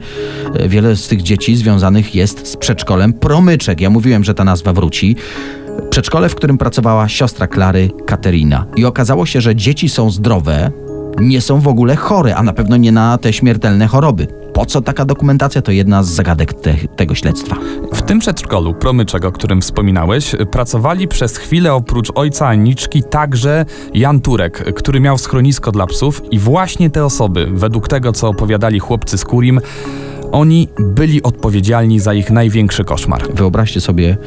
wiele 0.67 0.95
z 0.95 1.07
tych 1.07 1.21
dzieci 1.21 1.55
związanych 1.55 2.15
jest 2.15 2.47
z 2.47 2.57
przedszkolem 2.57 3.13
Promyczek. 3.13 3.81
Ja 3.81 3.89
mówiłem, 3.89 4.23
że 4.23 4.33
ta 4.33 4.43
nazwa 4.43 4.73
wróci. 4.73 5.15
Przedszkole, 5.89 6.29
w 6.29 6.35
którym 6.35 6.57
pracowała 6.57 7.07
siostra 7.07 7.47
Klary, 7.47 7.89
Katerina. 8.05 8.65
I 8.75 8.85
okazało 8.85 9.25
się, 9.25 9.41
że 9.41 9.55
dzieci 9.55 9.89
są 9.89 10.11
zdrowe, 10.11 10.71
nie 11.19 11.41
są 11.41 11.59
w 11.59 11.67
ogóle 11.67 11.95
chore, 11.95 12.35
a 12.35 12.43
na 12.43 12.53
pewno 12.53 12.77
nie 12.77 12.91
na 12.91 13.17
te 13.17 13.33
śmiertelne 13.33 13.87
choroby. 13.87 14.27
Po 14.53 14.65
co 14.65 14.81
taka 14.81 15.05
dokumentacja? 15.05 15.61
To 15.61 15.71
jedna 15.71 16.03
z 16.03 16.07
zagadek 16.09 16.53
te, 16.53 16.75
tego 16.95 17.15
śledztwa. 17.15 17.55
W 17.93 18.01
tym 18.01 18.19
przedszkolu, 18.19 18.73
Promyczek, 18.73 19.25
o 19.25 19.31
którym 19.31 19.61
wspominałeś, 19.61 20.35
pracowali 20.51 21.07
przez 21.07 21.37
chwilę 21.37 21.73
oprócz 21.73 22.11
ojca 22.15 22.47
Aniczki 22.47 23.03
także 23.03 23.65
Jan 23.93 24.21
Turek, 24.21 24.73
który 24.75 24.99
miał 24.99 25.17
schronisko 25.17 25.71
dla 25.71 25.87
psów 25.87 26.21
i 26.31 26.39
właśnie 26.39 26.89
te 26.89 27.05
osoby, 27.05 27.47
według 27.53 27.87
tego 27.87 28.11
co 28.11 28.27
opowiadali 28.27 28.79
chłopcy 28.79 29.17
z 29.17 29.25
Kurim, 29.25 29.61
oni 30.31 30.67
byli 30.79 31.23
odpowiedzialni 31.23 31.99
za 31.99 32.13
ich 32.13 32.31
największy 32.31 32.83
koszmar. 32.83 33.33
Wyobraźcie 33.33 33.81
sobie, 33.81 34.17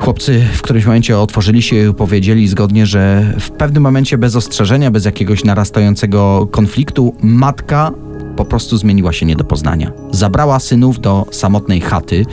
chłopcy 0.00 0.44
w 0.52 0.62
którymś 0.62 0.84
momencie 0.84 1.18
otworzyli 1.18 1.62
się 1.62 1.90
i 1.90 1.94
powiedzieli 1.94 2.48
zgodnie, 2.48 2.86
że 2.86 3.34
w 3.40 3.50
pewnym 3.50 3.82
momencie 3.82 4.18
bez 4.18 4.36
ostrzeżenia, 4.36 4.90
bez 4.90 5.04
jakiegoś 5.04 5.44
narastającego 5.44 6.48
konfliktu, 6.50 7.14
matka 7.22 7.92
po 8.36 8.44
prostu 8.44 8.76
zmieniła 8.76 9.12
się 9.12 9.26
nie 9.26 9.36
do 9.36 9.44
poznania. 9.44 9.92
Zabrała 10.10 10.58
synów 10.58 11.00
do 11.00 11.26
samotnej 11.30 11.80
chaty. 11.80 12.26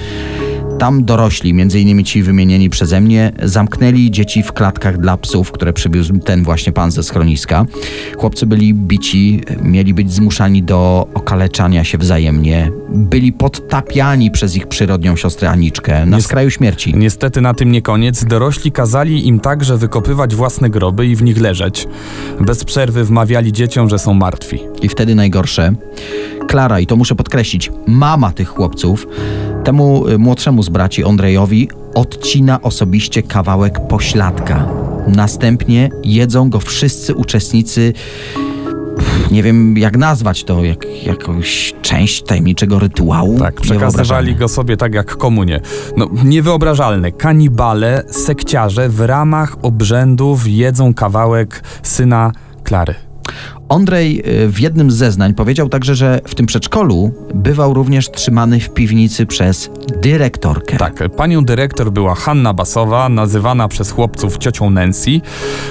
Tam 0.80 1.06
dorośli, 1.06 1.54
między 1.54 1.80
innymi 1.80 2.04
ci 2.04 2.24
wymienieni 2.24 2.70
przeze 2.70 3.02
mnie, 3.02 3.32
zamknęli 3.44 4.12
dzieci 4.12 4.44
w 4.44 4.54
klatkach 4.54 4.98
dla 4.98 5.18
psów, 5.18 5.52
które 5.52 5.74
przywiózł 5.74 6.18
ten 6.20 6.44
właśnie 6.44 6.74
pan 6.74 6.92
ze 6.92 7.04
schroniska. 7.04 7.66
Chłopcy 8.18 8.46
byli 8.46 8.74
bici, 8.74 9.42
mieli 9.62 9.94
być 9.94 10.13
zmuszani 10.13 10.63
do 10.63 11.08
okaleczania 11.13 11.84
się 11.84 11.98
wzajemnie, 11.98 12.72
byli 12.90 13.34
podtapiani 13.34 14.32
przez 14.32 14.56
ich 14.56 14.68
przyrodnią 14.68 15.16
siostrę 15.16 15.50
Aniczkę 15.50 16.06
na 16.06 16.18
Nie- 16.18 16.24
skraju 16.24 16.50
śmierci. 16.50 16.94
Niestety 16.98 17.42
na 17.42 17.54
tym 17.54 17.72
nie 17.72 17.82
koniec. 17.82 18.26
Dorośli 18.26 18.72
kazali 18.72 19.28
im 19.28 19.40
także 19.40 19.78
wykopywać 19.78 20.36
własne 20.36 20.70
groby 20.70 21.08
i 21.08 21.16
w 21.16 21.24
nich 21.24 21.38
leżeć. 21.42 21.88
Bez 22.42 22.63
przerwy 22.63 23.04
wmawiali 23.04 23.54
dzieciom, 23.54 23.90
że 23.90 24.00
są 24.00 24.13
martwi. 24.13 24.60
I 24.82 24.90
wtedy 24.90 25.16
najgorsze. 25.16 25.74
Klara, 26.47 26.79
i 26.79 26.88
to 26.88 26.95
muszę 26.95 27.15
podkreślić, 27.15 27.71
mama 27.88 28.31
tych 28.31 28.49
chłopców, 28.49 29.07
temu 29.63 30.07
y, 30.07 30.17
młodszemu 30.17 30.63
z 30.63 30.69
braci 30.69 31.03
Ondrejowi 31.03 31.69
odcina 31.95 32.62
osobiście 32.62 33.23
kawałek 33.23 33.88
pośladka. 33.88 34.67
Następnie 35.07 35.89
jedzą 36.03 36.49
go 36.49 36.60
wszyscy 36.60 37.15
uczestnicy. 37.15 37.93
Nie 39.31 39.43
wiem, 39.43 39.77
jak 39.77 39.97
nazwać 39.97 40.43
to, 40.43 40.63
jak, 40.63 41.05
jakąś 41.05 41.73
część 41.81 42.23
tajemniczego 42.23 42.79
rytuału. 42.79 43.39
Tak, 43.39 43.62
przekazywali 43.62 44.36
go 44.36 44.47
sobie 44.47 44.77
tak 44.77 44.93
jak 44.93 45.17
komunie. 45.17 45.62
No, 45.97 46.10
niewyobrażalne. 46.25 47.12
Kanibale, 47.12 48.03
sekciarze 48.12 48.89
w 48.89 48.99
ramach 48.99 49.55
obrzędów 49.62 50.47
jedzą 50.47 50.93
kawałek 50.93 51.63
syna 51.83 52.31
Klary. 52.63 52.95
Ondrej 53.69 54.23
y, 54.43 54.47
w 54.47 54.60
jednym 54.60 54.91
z 54.91 54.95
zeznań 54.95 55.34
powiedział 55.34 55.69
także, 55.69 55.95
że 55.95 56.21
w 56.27 56.36
tym 56.36 56.45
przedszkolu 56.45 57.12
bywał 57.36 57.73
również 57.73 58.12
trzymany 58.12 58.60
w 58.60 58.69
piwnicy 58.69 59.25
przez 59.25 59.69
dyrektorkę. 60.01 60.77
Tak, 60.77 61.10
panią 61.15 61.45
dyrektor 61.45 61.91
była 61.91 62.15
Hanna 62.15 62.53
Basowa, 62.53 63.10
nazywana 63.10 63.67
przez 63.67 63.91
chłopców 63.91 64.38
ciocią 64.38 64.69
Nancy. 64.69 65.21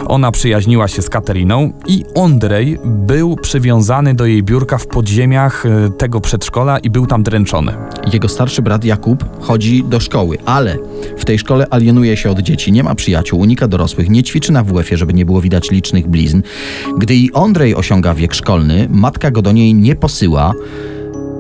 Ona 0.06 0.32
przyjaźniła 0.32 0.88
się 0.88 1.02
z 1.02 1.10
Kateriną 1.10 1.72
i 1.86 2.04
Ondrej 2.14 2.78
był 2.84 3.36
przywiązany 3.36 4.14
do 4.14 4.26
jej 4.26 4.42
biurka 4.42 4.78
w 4.78 4.86
podziemiach 4.86 5.66
e, 5.66 5.90
tego 5.90 6.20
przedszkola 6.20 6.78
i 6.78 6.90
był 6.90 7.06
tam 7.06 7.22
dręczony. 7.22 7.72
Jego 8.12 8.28
starszy 8.28 8.62
brat 8.62 8.84
Jakub 8.84 9.24
chodzi 9.40 9.84
do 9.84 10.00
szkoły, 10.00 10.38
ale 10.44 10.76
w 11.18 11.24
tej 11.24 11.38
szkole 11.38 11.66
alienuje 11.70 12.16
się 12.16 12.30
od 12.30 12.38
dzieci, 12.38 12.72
nie 12.72 12.82
ma 12.82 12.94
przyjaciół, 12.94 13.40
unika 13.40 13.68
dorosłych, 13.68 14.10
nie 14.10 14.22
ćwiczy 14.22 14.52
na 14.52 14.64
WF-ie, 14.64 14.98
żeby 14.98 15.14
nie 15.14 15.26
było 15.26 15.40
widać 15.40 15.70
licznych 15.70 16.08
blizn. 16.08 16.42
Gdy 16.98 17.14
i 17.14 17.32
Ondrej 17.32 17.74
osiąga 17.86 18.14
wiek 18.14 18.34
szkolny, 18.34 18.88
matka 18.90 19.30
go 19.30 19.42
do 19.42 19.52
niej 19.52 19.74
nie 19.74 19.96
posyła. 19.96 20.54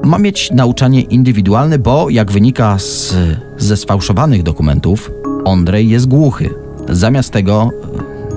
Ma 0.04 0.18
mieć 0.18 0.50
nauczanie 0.50 1.00
indywidualne, 1.00 1.78
bo 1.78 2.10
jak 2.10 2.32
wynika 2.32 2.78
z, 2.78 3.14
ze 3.58 3.76
sfałszowanych 3.76 4.42
dokumentów, 4.42 5.10
Ondrej 5.44 5.88
jest 5.88 6.06
głuchy. 6.06 6.50
Zamiast 6.88 7.30
tego 7.32 7.70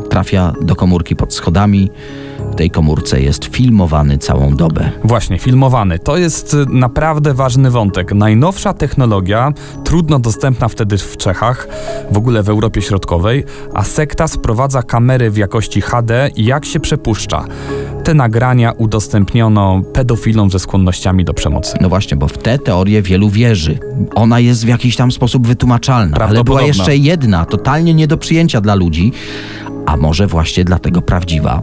e, 0.05 0.09
trafia 0.09 0.53
do 0.61 0.75
komórki 0.75 1.15
pod 1.15 1.33
schodami. 1.33 1.91
Tej 2.59 2.69
komórce 2.69 3.21
jest 3.21 3.45
filmowany 3.45 4.17
całą 4.17 4.55
dobę. 4.55 4.91
Właśnie, 5.03 5.39
filmowany. 5.39 5.99
To 5.99 6.17
jest 6.17 6.53
y, 6.53 6.65
naprawdę 6.69 7.33
ważny 7.33 7.71
wątek. 7.71 8.13
Najnowsza 8.13 8.73
technologia, 8.73 9.53
trudno 9.83 10.19
dostępna 10.19 10.67
wtedy 10.67 10.97
w 10.97 11.17
Czechach, 11.17 11.67
w 12.11 12.17
ogóle 12.17 12.43
w 12.43 12.49
Europie 12.49 12.81
Środkowej, 12.81 13.43
a 13.73 13.83
sekta 13.83 14.27
sprowadza 14.27 14.83
kamery 14.83 15.31
w 15.31 15.37
jakości 15.37 15.81
HD 15.81 16.29
i 16.35 16.45
jak 16.45 16.65
się 16.65 16.79
przepuszcza. 16.79 17.45
Te 18.03 18.13
nagrania 18.13 18.71
udostępniono 18.71 19.81
pedofilom 19.93 20.51
ze 20.51 20.59
skłonnościami 20.59 21.25
do 21.25 21.33
przemocy. 21.33 21.77
No 21.81 21.89
właśnie, 21.89 22.17
bo 22.17 22.27
w 22.27 22.37
tę 22.37 22.59
teorię 22.59 23.01
wielu 23.01 23.29
wierzy. 23.29 23.79
Ona 24.15 24.39
jest 24.39 24.65
w 24.65 24.67
jakiś 24.67 24.95
tam 24.95 25.11
sposób 25.11 25.47
wytłumaczalna, 25.47 26.17
ale 26.17 26.43
była 26.43 26.61
jeszcze 26.61 26.97
jedna, 26.97 27.45
totalnie 27.45 27.93
nie 27.93 28.07
do 28.07 28.17
przyjęcia 28.17 28.61
dla 28.61 28.75
ludzi, 28.75 29.13
a 29.89 29.97
może 29.97 30.27
właśnie 30.27 30.63
dlatego 30.63 31.01
prawdziwa. 31.01 31.61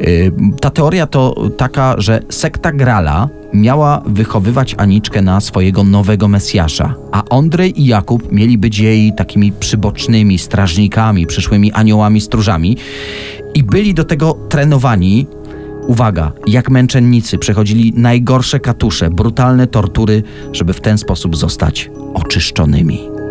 Yy, 0.00 0.32
Ta 0.60 0.70
teoria 0.70 1.06
to 1.06 1.34
taka, 1.56 1.94
że 1.98 2.20
sekta 2.28 2.72
Grala 2.72 3.28
miała 3.54 4.02
wychowywać 4.06 4.74
Aniczkę 4.78 5.22
na 5.22 5.40
swojego 5.40 5.84
nowego 5.84 6.28
Mesjasza, 6.28 6.94
a 7.12 7.24
Ondrej 7.24 7.80
i 7.80 7.86
Jakub 7.86 8.32
mieli 8.32 8.58
być 8.58 8.78
jej 8.78 9.12
takimi 9.14 9.52
przybocznymi 9.52 10.38
strażnikami, 10.38 11.26
przyszłymi 11.26 11.72
aniołami 11.72 12.20
stróżami 12.20 12.76
i 13.54 13.62
byli 13.62 13.94
do 13.94 14.04
tego 14.04 14.38
trenowani 14.48 15.26
Uwaga, 15.86 16.32
jak 16.46 16.70
męczennicy 16.70 17.38
przechodzili 17.38 17.92
najgorsze 17.96 18.60
katusze, 18.60 19.10
brutalne 19.10 19.66
tortury, 19.66 20.22
żeby 20.52 20.72
w 20.72 20.80
ten 20.80 20.98
sposób 20.98 21.36
zostać 21.36 21.90
oczyszczonymi. 22.14 23.21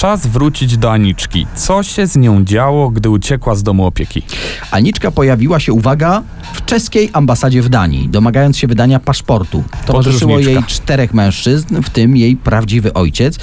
Czas 0.00 0.26
wrócić 0.26 0.76
do 0.76 0.92
Aniczki. 0.92 1.46
Co 1.54 1.82
się 1.82 2.06
z 2.06 2.16
nią 2.16 2.44
działo, 2.44 2.90
gdy 2.90 3.10
uciekła 3.10 3.54
z 3.54 3.62
domu 3.62 3.86
opieki? 3.86 4.22
Aniczka 4.70 5.10
pojawiła 5.10 5.60
się, 5.60 5.72
uwaga, 5.72 6.22
w 6.52 6.64
czeskiej 6.64 7.10
ambasadzie 7.12 7.62
w 7.62 7.68
Danii, 7.68 8.08
domagając 8.08 8.58
się 8.58 8.66
wydania 8.66 9.00
paszportu. 9.00 9.64
Towarzyszyło 9.86 10.38
jej 10.38 10.64
czterech 10.64 11.14
mężczyzn, 11.14 11.82
w 11.82 11.90
tym 11.90 12.16
jej 12.16 12.36
prawdziwy 12.36 12.92
ojciec. 12.92 13.38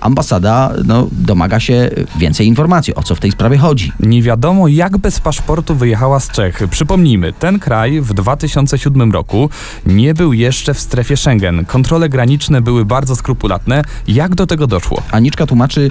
Ambasada 0.00 0.72
no, 0.84 1.08
domaga 1.12 1.60
się 1.60 1.90
więcej 2.18 2.46
informacji, 2.46 2.94
o 2.94 3.02
co 3.02 3.14
w 3.14 3.20
tej 3.20 3.32
sprawie 3.32 3.58
chodzi. 3.58 3.92
Nie 4.00 4.22
wiadomo, 4.22 4.68
jak 4.68 4.98
bez 4.98 5.20
paszportu 5.20 5.74
wyjechała 5.74 6.20
z 6.20 6.30
Czech. 6.30 6.62
Przypomnijmy, 6.70 7.32
ten 7.32 7.58
kraj 7.58 8.00
w 8.00 8.14
2007 8.14 9.12
roku 9.12 9.50
nie 9.86 10.14
był 10.14 10.32
jeszcze 10.32 10.74
w 10.74 10.80
strefie 10.80 11.16
Schengen. 11.16 11.64
Kontrole 11.64 12.08
graniczne 12.08 12.60
były 12.60 12.84
bardzo 12.84 13.16
skrupulatne. 13.16 13.82
Jak 14.08 14.34
do 14.34 14.46
tego 14.46 14.66
doszło? 14.66 15.02
Aniczka 15.10 15.46
tłumaczy, 15.46 15.90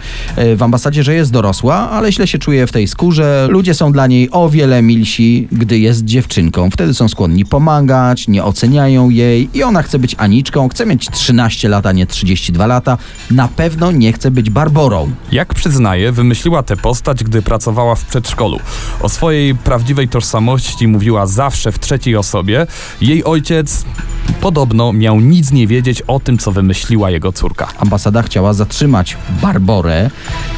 w 0.55 0.63
ambasadzie, 0.63 1.03
że 1.03 1.15
jest 1.15 1.31
dorosła, 1.31 1.89
ale 1.89 2.11
źle 2.11 2.27
się 2.27 2.37
czuje 2.37 2.67
w 2.67 2.71
tej 2.71 2.87
skórze. 2.87 3.47
Ludzie 3.49 3.73
są 3.73 3.91
dla 3.91 4.07
niej 4.07 4.29
o 4.31 4.49
wiele 4.49 4.81
milsi, 4.81 5.47
gdy 5.51 5.79
jest 5.79 6.05
dziewczynką. 6.05 6.69
Wtedy 6.71 6.93
są 6.93 7.09
skłonni 7.09 7.45
pomagać, 7.45 8.27
nie 8.27 8.43
oceniają 8.43 9.09
jej 9.09 9.49
i 9.53 9.63
ona 9.63 9.83
chce 9.83 9.99
być 9.99 10.15
Aniczką, 10.17 10.69
chce 10.69 10.85
mieć 10.85 11.09
13 11.09 11.69
lat, 11.69 11.85
a 11.85 11.91
nie 11.91 12.05
32 12.05 12.67
lata. 12.67 12.97
Na 13.31 13.47
pewno 13.47 13.91
nie 13.91 14.13
chce 14.13 14.31
być 14.31 14.49
Barborą. 14.49 15.11
Jak 15.31 15.53
przyznaje, 15.53 16.11
wymyśliła 16.11 16.63
tę 16.63 16.77
postać, 16.77 17.23
gdy 17.23 17.41
pracowała 17.41 17.95
w 17.95 18.05
przedszkolu. 18.05 18.59
O 19.01 19.09
swojej 19.09 19.55
prawdziwej 19.55 20.07
tożsamości 20.07 20.87
mówiła 20.87 21.27
zawsze 21.27 21.71
w 21.71 21.79
trzeciej 21.79 22.15
osobie. 22.15 22.67
Jej 23.01 23.23
ojciec 23.23 23.85
podobno 24.41 24.93
miał 24.93 25.19
nic 25.19 25.51
nie 25.51 25.67
wiedzieć 25.67 26.01
o 26.01 26.19
tym, 26.19 26.37
co 26.37 26.51
wymyśliła 26.51 27.11
jego 27.11 27.31
córka. 27.31 27.67
Ambasada 27.79 28.21
chciała 28.21 28.53
zatrzymać 28.53 29.17
Barborę, 29.41 29.94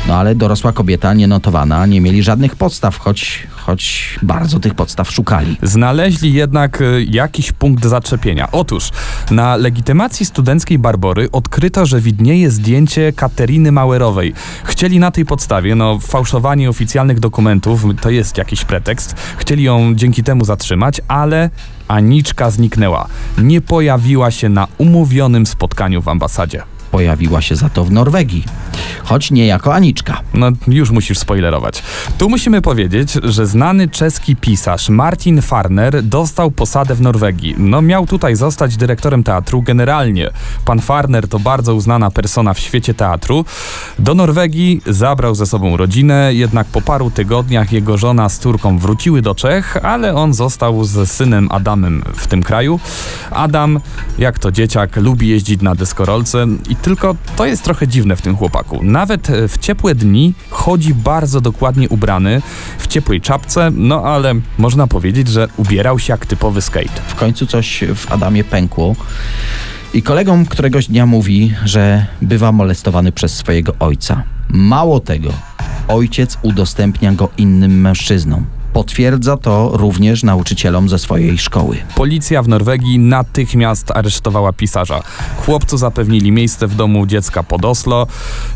no 0.08 0.16
ale 0.16 0.36
dorosła 0.36 0.72
kobieta 0.72 1.14
nienotowana, 1.14 1.86
nie 1.86 2.02
mieli 2.02 2.24
żadnych 2.24 2.56
podstaw, 2.56 2.98
choć, 2.98 3.48
choć 3.52 4.16
bardzo 4.22 4.60
tych 4.60 4.74
podstaw 4.74 5.12
szukali. 5.12 5.58
Znaleźli 5.64 6.34
jednak 6.34 6.82
y, 6.82 7.06
jakiś 7.10 7.52
punkt 7.52 7.86
zaczepienia. 7.86 8.52
Otóż 8.52 8.90
na 9.32 9.56
legitymacji 9.56 10.26
studenckiej 10.26 10.80
Barbory 10.80 11.32
odkryto, 11.32 11.86
że 11.86 12.02
widnieje 12.02 12.52
zdjęcie 12.52 13.14
Kateriny 13.14 13.72
Mauerowej. 13.72 14.34
Chcieli 14.64 15.00
na 15.00 15.12
tej 15.12 15.26
podstawie, 15.26 15.76
no 15.76 16.00
fałszowanie 16.00 16.70
oficjalnych 16.70 17.20
dokumentów 17.20 17.86
to 18.02 18.10
jest 18.10 18.38
jakiś 18.38 18.66
pretekst, 18.66 19.16
chcieli 19.38 19.64
ją 19.64 19.96
dzięki 19.96 20.24
temu 20.24 20.46
zatrzymać, 20.46 21.02
ale 21.08 21.50
Aniczka 21.88 22.52
zniknęła. 22.52 23.08
Nie 23.38 23.62
pojawiła 23.62 24.32
się 24.32 24.50
na 24.50 24.68
umówionym 24.78 25.46
spotkaniu 25.46 26.02
w 26.02 26.08
ambasadzie. 26.08 26.77
Pojawiła 26.92 27.42
się 27.42 27.56
za 27.56 27.70
to 27.70 27.86
w 27.86 27.92
Norwegii, 27.92 28.44
choć 29.04 29.32
nie 29.32 29.46
jako 29.46 29.76
Aniczka. 29.76 30.22
No, 30.34 30.48
już 30.68 30.92
musisz 30.92 31.18
spoilerować. 31.18 31.84
Tu 32.18 32.30
musimy 32.30 32.62
powiedzieć, 32.62 33.14
że 33.24 33.48
znany 33.48 33.88
czeski 33.88 34.36
pisarz 34.36 34.90
Martin 34.90 35.42
Farner 35.42 36.04
dostał 36.04 36.52
posadę 36.52 36.96
w 36.96 37.02
Norwegii. 37.02 37.56
No, 37.58 37.82
miał 37.82 38.06
tutaj 38.06 38.36
zostać 38.36 38.78
dyrektorem 38.78 39.24
teatru. 39.24 39.62
Generalnie 39.62 40.30
pan 40.66 40.80
Farner 40.80 41.28
to 41.28 41.40
bardzo 41.40 41.76
uznana 41.76 42.12
persona 42.12 42.54
w 42.54 42.60
świecie 42.60 42.94
teatru. 42.94 43.46
Do 44.00 44.16
Norwegii 44.16 44.82
zabrał 44.86 45.36
ze 45.36 45.46
sobą 45.46 45.78
rodzinę, 45.78 46.34
jednak 46.34 46.68
po 46.68 46.82
paru 46.82 47.12
tygodniach 47.12 47.72
jego 47.72 47.98
żona 47.98 48.30
z 48.30 48.40
córką 48.40 48.78
wróciły 48.78 49.22
do 49.22 49.36
Czech, 49.36 49.78
ale 49.84 50.16
on 50.16 50.34
został 50.34 50.84
z 50.84 51.12
synem 51.12 51.48
Adamem 51.52 52.04
w 52.16 52.28
tym 52.28 52.44
kraju. 52.44 52.80
Adam, 53.32 53.80
jak 54.18 54.40
to 54.40 54.52
dzieciak, 54.52 54.96
lubi 54.96 55.28
jeździć 55.28 55.62
na 55.62 55.76
deskorolce 55.76 56.46
i 56.70 56.76
tylko 56.82 57.16
to 57.36 57.46
jest 57.46 57.64
trochę 57.64 57.88
dziwne 57.88 58.16
w 58.16 58.22
tym 58.22 58.38
chłopaku. 58.38 58.80
Nawet 58.84 59.30
e, 59.30 59.48
w 59.48 59.58
ciepłe 59.58 59.96
dni 59.96 60.34
chodzi 60.50 60.94
bardzo 60.94 61.42
dokładnie 61.42 61.90
ubrany, 61.90 62.42
w 62.78 62.88
ciepłej 62.88 63.22
czapce, 63.22 63.72
no 63.74 64.04
ale 64.04 64.34
można 64.58 64.88
powiedzieć, 64.88 65.28
że 65.28 65.48
ubierał 65.58 66.00
się 66.00 66.14
jak 66.14 66.26
typowy 66.26 66.62
skate. 66.62 67.02
W 67.08 67.16
końcu 67.16 67.48
coś 67.48 67.84
w 67.96 68.12
Adamie 68.12 68.44
pękło. 68.44 68.96
I 69.94 70.04
kolegom 70.04 70.46
któregoś 70.46 70.88
dnia 70.88 71.06
mówi, 71.06 71.54
że 71.66 72.06
bywa 72.22 72.52
molestowany 72.52 73.12
przez 73.12 73.34
swojego 73.34 73.74
ojca. 73.80 74.24
Mało 74.50 75.00
tego, 75.00 75.30
ojciec 75.88 76.38
udostępnia 76.42 77.14
go 77.14 77.30
innym 77.38 77.82
mężczyznom. 77.82 78.46
Potwierdza 78.78 79.38
to 79.38 79.72
również 79.74 80.24
nauczycielom 80.24 80.90
ze 80.90 81.00
swojej 81.00 81.38
szkoły. 81.38 81.78
Policja 81.96 82.44
w 82.44 82.48
Norwegii 82.48 83.00
natychmiast 83.00 83.92
aresztowała 83.92 84.54
pisarza. 84.54 85.02
Chłopcu 85.46 85.78
zapewnili 85.78 86.32
miejsce 86.32 86.68
w 86.68 86.76
domu 86.76 87.06
dziecka 87.06 87.44
pod 87.44 87.66
Oslo, 87.66 88.08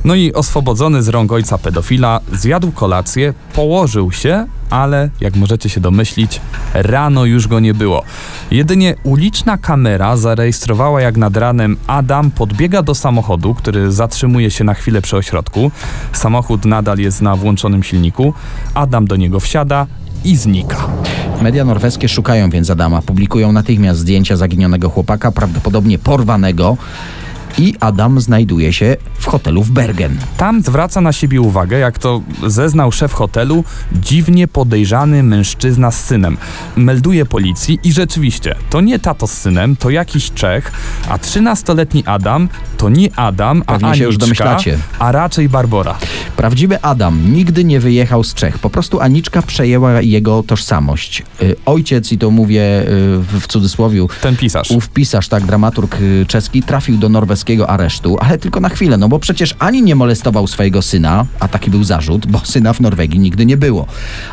no 0.05 0.15
i 0.15 0.33
oswobodzony 0.33 1.03
z 1.03 1.07
rąk 1.07 1.31
ojca 1.31 1.57
pedofila 1.57 2.19
zjadł 2.33 2.71
kolację, 2.71 3.33
położył 3.53 4.11
się, 4.11 4.45
ale 4.69 5.09
jak 5.21 5.35
możecie 5.35 5.69
się 5.69 5.81
domyślić, 5.81 6.41
rano 6.73 7.25
już 7.25 7.47
go 7.47 7.59
nie 7.59 7.73
było. 7.73 8.03
Jedynie 8.51 8.95
uliczna 9.03 9.57
kamera 9.57 10.17
zarejestrowała 10.17 11.01
jak 11.01 11.17
nad 11.17 11.37
ranem 11.37 11.77
Adam 11.87 12.31
podbiega 12.31 12.81
do 12.83 12.95
samochodu, 12.95 13.53
który 13.53 13.91
zatrzymuje 13.91 14.51
się 14.51 14.63
na 14.63 14.73
chwilę 14.73 15.01
przy 15.01 15.17
ośrodku. 15.17 15.71
Samochód 16.13 16.65
nadal 16.65 16.97
jest 16.97 17.21
na 17.21 17.35
włączonym 17.35 17.83
silniku. 17.83 18.33
Adam 18.73 19.05
do 19.05 19.15
niego 19.15 19.39
wsiada 19.39 19.87
i 20.25 20.37
znika. 20.37 20.87
Media 21.41 21.65
norweskie 21.65 22.09
szukają 22.09 22.49
więc 22.49 22.69
Adama, 22.69 23.01
publikują 23.01 23.51
natychmiast 23.51 23.99
zdjęcia 23.99 24.35
zaginionego 24.37 24.89
chłopaka, 24.89 25.31
prawdopodobnie 25.31 25.99
porwanego. 25.99 26.77
I 27.57 27.75
Adam 27.79 28.21
znajduje 28.21 28.73
się 28.73 28.97
w 29.19 29.25
hotelu 29.25 29.63
w 29.63 29.71
Bergen. 29.71 30.17
Tam 30.37 30.61
zwraca 30.61 31.01
na 31.01 31.13
siebie 31.13 31.41
uwagę, 31.41 31.79
jak 31.79 31.99
to 31.99 32.21
zeznał 32.47 32.91
szef 32.91 33.13
hotelu, 33.13 33.63
dziwnie 33.93 34.47
podejrzany 34.47 35.23
mężczyzna 35.23 35.91
z 35.91 36.03
synem. 36.05 36.37
Melduje 36.75 37.25
policji 37.25 37.79
i 37.83 37.93
rzeczywiście, 37.93 38.55
to 38.69 38.81
nie 38.81 38.99
tato 38.99 39.27
z 39.27 39.31
synem, 39.31 39.75
to 39.75 39.89
jakiś 39.89 40.31
Czech, 40.31 40.71
a 41.09 41.17
13-letni 41.17 42.03
Adam 42.05 42.49
to 42.77 42.89
nie 42.89 43.15
Adam, 43.15 43.63
a 43.67 43.71
Pewnie 43.73 43.79
się 43.81 43.87
Aniczka, 43.87 44.05
już 44.05 44.17
domyślacie. 44.17 44.77
a 44.99 45.11
raczej 45.11 45.49
Barbora. 45.49 45.97
Prawdziwy 46.37 46.81
Adam 46.81 47.33
nigdy 47.33 47.63
nie 47.63 47.79
wyjechał 47.79 48.23
z 48.23 48.33
Czech. 48.33 48.59
Po 48.59 48.69
prostu 48.69 48.99
Aniczka 49.01 49.41
przejęła 49.41 50.01
jego 50.01 50.43
tożsamość. 50.43 51.23
Y, 51.41 51.55
Ojciec, 51.65 52.11
i 52.11 52.17
to 52.17 52.31
mówię 52.31 52.61
y, 52.61 52.85
w 53.39 53.47
cudzysłowie, 53.47 54.05
Ten 54.21 54.35
pisarz. 54.37 54.71
ów 54.71 54.89
pisarz, 54.89 55.27
tak, 55.27 55.45
dramaturg 55.45 55.97
y, 56.01 56.25
czeski, 56.27 56.63
trafił 56.63 56.97
do 56.97 57.09
norweskiego 57.41 57.69
aresztu, 57.69 58.17
ale 58.19 58.37
tylko 58.37 58.59
na 58.59 58.69
chwilę, 58.69 58.97
no 58.97 59.09
bo 59.09 59.19
przecież 59.19 59.55
ani 59.59 59.81
nie 59.81 59.95
molestował 59.95 60.47
swojego 60.47 60.81
syna, 60.81 61.25
a 61.39 61.47
taki 61.47 61.71
był 61.71 61.83
zarzut, 61.83 62.27
bo 62.27 62.39
syna 62.43 62.73
w 62.73 62.79
Norwegii 62.79 63.19
nigdy 63.19 63.45
nie 63.45 63.57
było. 63.57 63.87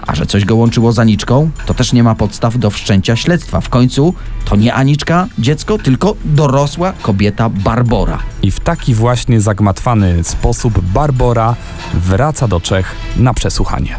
A 0.06 0.14
że 0.14 0.26
coś 0.26 0.44
go 0.44 0.56
łączyło 0.56 0.92
z 0.92 0.98
Aniczką, 0.98 1.50
to 1.66 1.74
też 1.74 1.92
nie 1.92 2.02
ma 2.02 2.14
podstaw 2.14 2.58
do 2.58 2.70
wszczęcia 2.70 3.16
śledztwa. 3.16 3.60
W 3.60 3.68
końcu 3.68 4.14
to 4.44 4.56
nie 4.56 4.74
Aniczka, 4.74 5.28
dziecko, 5.38 5.78
tylko 5.78 6.16
dorosła 6.24 6.92
kobieta 7.02 7.48
Barbora. 7.48 8.18
I 8.42 8.50
w 8.50 8.60
taki 8.60 8.94
właśnie 8.94 9.40
zagmatwany 9.40 10.24
sposób 10.24 10.80
Barbora 10.80 11.54
wraca 11.94 12.48
do 12.48 12.60
Czech 12.60 12.94
na 13.16 13.34
przesłuchanie. 13.34 13.98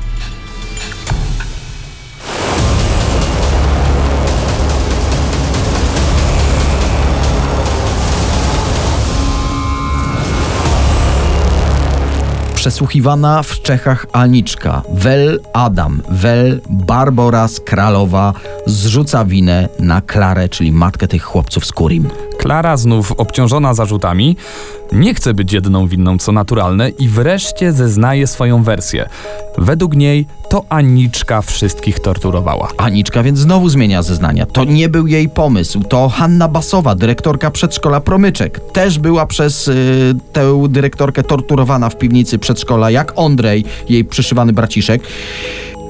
Przesłuchiwana 12.70 13.44
w 13.44 13.62
Czechach 13.62 14.06
Aniczka, 14.12 14.82
Wel 14.94 15.40
Adam, 15.54 16.02
Wel 16.10 16.62
Barbora 16.70 17.48
z 17.48 17.60
Kralowa 17.60 18.34
zrzuca 18.66 19.26
winę 19.26 19.70
na 19.80 20.02
Klarę, 20.02 20.50
czyli 20.50 20.72
matkę 20.72 21.08
tych 21.08 21.24
chłopców 21.24 21.66
z 21.66 21.72
Kurim. 21.72 22.10
Klara, 22.40 22.78
znów 22.78 23.12
obciążona 23.12 23.74
zarzutami, 23.74 24.38
nie 24.92 25.14
chce 25.14 25.34
być 25.34 25.54
jedyną 25.54 25.88
winną, 25.88 26.18
co 26.18 26.32
naturalne, 26.32 26.90
i 26.90 27.08
wreszcie 27.08 27.72
zeznaje 27.74 28.28
swoją 28.28 28.64
wersję. 28.64 29.10
Według 29.58 29.96
niej 29.96 30.28
to 30.50 30.66
Aniczka 30.70 31.42
wszystkich 31.42 32.00
torturowała. 32.00 32.68
Aniczka 32.78 33.24
więc 33.24 33.40
znowu 33.40 33.70
zmienia 33.70 34.04
zeznania. 34.04 34.46
To 34.46 34.64
nie 34.64 34.90
był 34.90 35.08
jej 35.08 35.30
pomysł. 35.30 35.84
To 35.84 36.10
Hanna 36.10 36.48
Basowa, 36.48 36.96
dyrektorka 36.96 37.52
przedszkola 37.52 38.00
Promyczek. 38.00 38.60
Też 38.60 39.00
była 39.00 39.26
przez 39.26 39.68
y, 39.68 40.16
tę 40.34 40.68
dyrektorkę 40.70 41.24
torturowana 41.24 41.90
w 41.90 41.98
piwnicy 41.98 42.40
przedszkola, 42.40 42.92
jak 42.92 43.14
Ondrej, 43.16 43.66
jej 43.90 44.06
przyszywany 44.06 44.54
braciszek. 44.54 45.02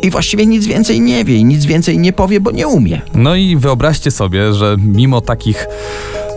I 0.01 0.09
właściwie 0.09 0.45
nic 0.45 0.65
więcej 0.65 1.01
nie 1.01 1.25
wie 1.25 1.35
i 1.35 1.45
nic 1.45 1.65
więcej 1.65 1.97
nie 1.97 2.13
powie, 2.13 2.39
bo 2.39 2.51
nie 2.51 2.67
umie. 2.67 3.01
No 3.13 3.35
i 3.35 3.57
wyobraźcie 3.57 4.11
sobie, 4.11 4.53
że 4.53 4.77
mimo 4.79 5.21
takich 5.21 5.67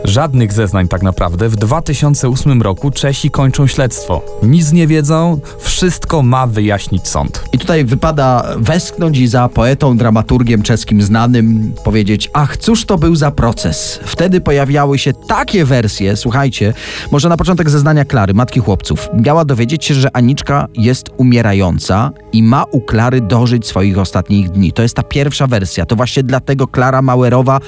żadnych 0.05 0.53
zeznań 0.53 0.89
tak 0.89 1.03
naprawdę, 1.03 1.49
w 1.49 1.57
2008 1.57 2.63
roku 2.63 2.91
Czesi 2.91 3.31
kończą 3.31 3.67
śledztwo. 3.67 4.23
Nic 4.43 4.73
nie 4.73 4.87
wiedzą, 4.87 5.41
wszystko 5.59 6.23
ma 6.23 6.47
wyjaśnić 6.47 7.09
sąd. 7.09 7.45
I 7.53 7.59
tutaj 7.59 7.85
wypada 7.85 8.55
westchnąć 8.57 9.19
i 9.19 9.27
za 9.27 9.49
poetą, 9.49 9.97
dramaturgiem 9.97 10.63
czeskim 10.63 11.03
znanym 11.03 11.73
powiedzieć, 11.85 12.31
ach, 12.33 12.57
cóż 12.57 12.85
to 12.85 12.99
był 12.99 13.17
za 13.17 13.31
proces. 13.31 14.01
Wtedy 14.05 14.41
pojawiały 14.41 14.99
się 14.99 15.13
takie 15.29 15.65
wersje, 15.65 16.17
słuchajcie, 16.17 16.75
może 17.11 17.29
na 17.29 17.37
początek 17.37 17.71
zeznania 17.71 18.05
Klary, 18.05 18.35
matki 18.35 18.61
chłopców. 18.61 19.09
Miała 19.25 19.45
dowiedzieć 19.45 19.85
się, 19.85 19.95
że 19.95 20.17
Aniczka 20.17 20.69
jest 20.75 21.11
umierająca 21.17 22.11
i 22.33 22.43
ma 22.43 22.65
u 22.65 22.81
Klary 22.81 23.21
dożyć 23.21 23.67
swoich 23.67 23.99
ostatnich 23.99 24.51
dni. 24.51 24.73
To 24.73 24.83
jest 24.83 24.95
ta 24.95 25.03
pierwsza 25.03 25.47
wersja. 25.47 25.87
To 25.87 25.97
właśnie 25.97 26.23
dlatego 26.23 26.67
Klara 26.67 27.03
Mauerowa 27.03 27.61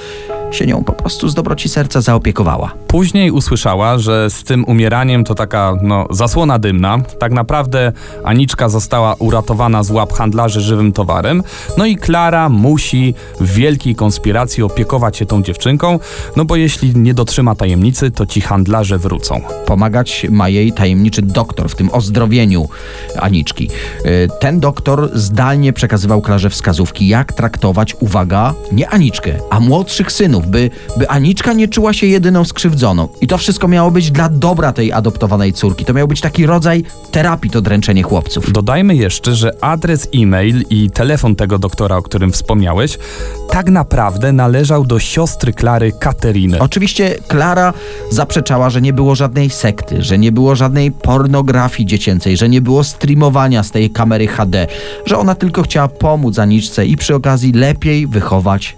się 0.55 0.67
nią 0.67 0.85
po 0.85 0.93
prostu 0.93 1.29
z 1.29 1.35
dobroci 1.35 1.69
serca 1.69 2.01
zaopiekowała. 2.01 2.73
Później 2.87 3.31
usłyszała, 3.31 3.99
że 3.99 4.31
z 4.31 4.45
tym 4.45 4.64
umieraniem 4.64 5.25
to 5.25 5.35
taka 5.35 5.75
no, 5.83 6.07
zasłona 6.11 6.59
dymna. 6.59 6.99
Tak 7.19 7.33
naprawdę 7.33 7.93
Aniczka 8.25 8.69
została 8.69 9.14
uratowana 9.14 9.83
z 9.83 9.90
łap 9.90 10.12
handlarzy 10.12 10.61
żywym 10.61 10.93
towarem. 10.93 11.43
No 11.79 11.87
i 11.87 11.97
Klara 11.97 12.49
musi 12.49 13.14
w 13.40 13.53
wielkiej 13.55 13.95
konspiracji 13.95 14.62
opiekować 14.62 15.17
się 15.17 15.27
tą 15.27 15.43
dziewczynką, 15.43 15.99
no 16.37 16.45
bo 16.45 16.57
jeśli 16.57 16.97
nie 16.97 17.14
dotrzyma 17.14 17.55
tajemnicy, 17.55 18.11
to 18.11 18.27
ci 18.27 18.40
handlarze 18.40 18.99
wrócą. 18.99 19.40
Pomagać 19.67 20.27
ma 20.31 20.49
jej 20.49 20.73
tajemniczy 20.73 21.23
doktor 21.23 21.69
w 21.69 21.75
tym 21.75 21.90
ozdrowieniu 21.93 22.69
Aniczki. 23.21 23.71
Y, 24.07 24.29
Ten 24.40 24.61
doktor 24.61 25.11
zdalnie 25.14 25.73
przekazywał 25.73 26.23
Klarze 26.23 26.51
wskazówki, 26.51 27.09
jak 27.09 27.33
traktować, 27.33 27.97
uwaga, 28.01 28.55
nie 28.73 28.88
Aniczkę, 28.88 29.33
a 29.51 29.61
młodszych 29.61 30.12
synów, 30.12 30.44
by, 30.47 30.71
by 30.97 31.09
Aniczka 31.09 31.53
nie 31.53 31.69
czuła 31.69 31.93
się 31.93 32.07
jedyną 32.07 32.45
skrzywdzoną. 32.45 33.09
I 33.21 33.27
to 33.27 33.39
wszystko 33.39 33.69
miało 33.69 33.91
być 33.91 34.11
dla 34.11 34.29
dobra 34.29 34.73
tej 34.73 34.93
adoptowanej 34.93 35.53
córki. 35.53 35.85
To 35.85 35.95
miał 35.95 36.09
być 36.09 36.21
taki 36.21 36.47
rodzaj 36.47 36.85
terapii 37.11 37.51
to 37.51 37.61
dręczenie 37.61 38.03
chłopców. 38.03 38.53
Dodajmy 38.53 38.97
jeszcze, 38.97 39.35
że 39.35 39.65
adres 39.65 40.09
e-mail 40.15 40.65
i 40.71 40.91
telefon 40.91 41.37
tego 41.37 41.59
doktora, 41.59 41.97
o 41.97 42.03
którym 42.03 42.33
wspomniałeś, 42.33 42.99
tak 43.51 43.71
naprawdę 43.71 44.33
należał 44.33 44.87
do 44.87 44.99
siostry 44.99 45.53
Klary 45.53 45.93
Kateryny. 45.93 46.59
Oczywiście 46.59 47.15
Klara 47.29 47.73
zaprzeczała, 48.11 48.71
że 48.71 48.83
nie 48.83 48.93
było 48.93 49.15
żadnej 49.15 49.51
sekty, 49.51 50.03
że 50.03 50.19
nie 50.19 50.33
było 50.33 50.57
żadnej 50.57 50.93
pornografii 50.93 51.87
dziecięcej, 51.87 52.37
że 52.37 52.49
nie 52.49 52.61
było 52.61 52.85
streamowania 52.85 53.63
z 53.63 53.71
tej 53.71 53.91
kamery 53.91 54.27
HD, 54.27 54.67
że 55.07 55.19
ona 55.19 55.35
tylko 55.35 55.63
chciała 55.63 55.89
pomóc 55.89 56.39
Aniczce 56.39 56.87
i 56.87 56.97
przy 56.97 57.15
okazji 57.15 57.53
lepiej 57.53 58.07
wychować, 58.07 58.77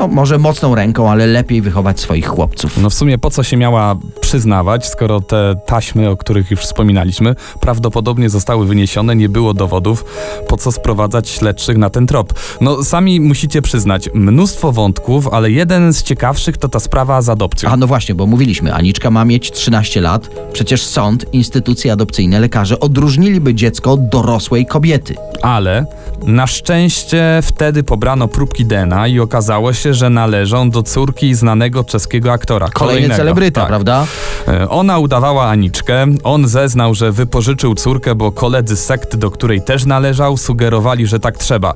no 0.00 0.08
może 0.08 0.38
mocną 0.38 0.74
ręką, 0.74 1.10
ale 1.10 1.26
lepiej 1.26 1.62
wychować 1.62 2.00
swoich 2.00 2.26
chłopców. 2.26 2.78
No 2.82 2.90
w 2.90 2.94
sumie 2.94 3.18
po 3.18 3.30
co 3.30 3.42
się 3.42 3.56
miała 3.56 3.96
przyznawać, 4.20 4.86
skoro 4.86 5.20
te 5.20 5.56
taśmy, 5.66 6.08
o 6.08 6.16
których 6.16 6.50
już 6.50 6.60
wspominaliśmy, 6.60 7.34
prawdopodobnie 7.60 8.30
zostały 8.30 8.66
wyniesione, 8.66 9.16
nie 9.16 9.28
było 9.28 9.54
dowodów, 9.54 10.04
po 10.48 10.56
co 10.56 10.72
sprowadzać 10.72 11.28
śledczych 11.28 11.76
na 11.76 11.90
ten 11.90 12.06
trop. 12.06 12.34
No 12.60 12.84
sami 12.84 13.20
musicie 13.20 13.62
przyznać, 13.62 14.10
mnóstwo 14.14 14.72
wątków, 14.72 15.28
ale 15.32 15.50
jeden 15.50 15.92
z 15.92 16.02
ciekawszych 16.02 16.56
to 16.56 16.68
ta 16.68 16.80
sprawa 16.80 17.22
z 17.22 17.28
adopcją. 17.28 17.70
A 17.70 17.76
no 17.76 17.86
właśnie, 17.86 18.14
bo 18.14 18.26
mówiliśmy, 18.26 18.74
Aniczka 18.74 19.10
ma 19.10 19.24
mieć 19.24 19.50
13 19.50 20.00
lat, 20.00 20.30
przecież 20.52 20.86
sąd, 20.86 21.26
instytucje 21.32 21.92
adopcyjne, 21.92 22.40
lekarze 22.40 22.80
odróżniliby 22.80 23.54
dziecko 23.54 23.92
od 23.92 24.08
dorosłej 24.08 24.66
kobiety. 24.66 25.14
Ale 25.42 25.86
na 26.26 26.46
szczęście 26.46 27.40
wtedy 27.42 27.82
pobrano 27.82 28.28
próbki 28.28 28.64
DNA 28.64 29.08
i 29.08 29.20
okazało 29.20 29.72
się, 29.72 29.89
że 29.94 30.10
należą 30.10 30.70
do 30.70 30.82
córki 30.82 31.34
znanego 31.34 31.84
czeskiego 31.84 32.32
aktora. 32.32 32.68
Kolejny 32.68 33.16
celebryta, 33.16 33.60
Tak. 33.60 33.68
prawda? 33.68 34.06
E, 34.48 34.68
Ona 34.68 34.98
udawała 34.98 35.44
Aniczkę, 35.48 36.06
on 36.24 36.48
zeznał, 36.48 36.94
że 36.94 37.12
wypożyczył 37.12 37.74
córkę, 37.74 38.14
bo 38.14 38.32
koledzy 38.32 38.76
z 38.76 38.84
sekty, 38.84 39.16
do 39.16 39.30
której 39.30 39.62
też 39.62 39.84
należał, 39.86 40.36
sugerowali, 40.36 41.06
że 41.06 41.20
tak 41.20 41.38
trzeba. 41.38 41.74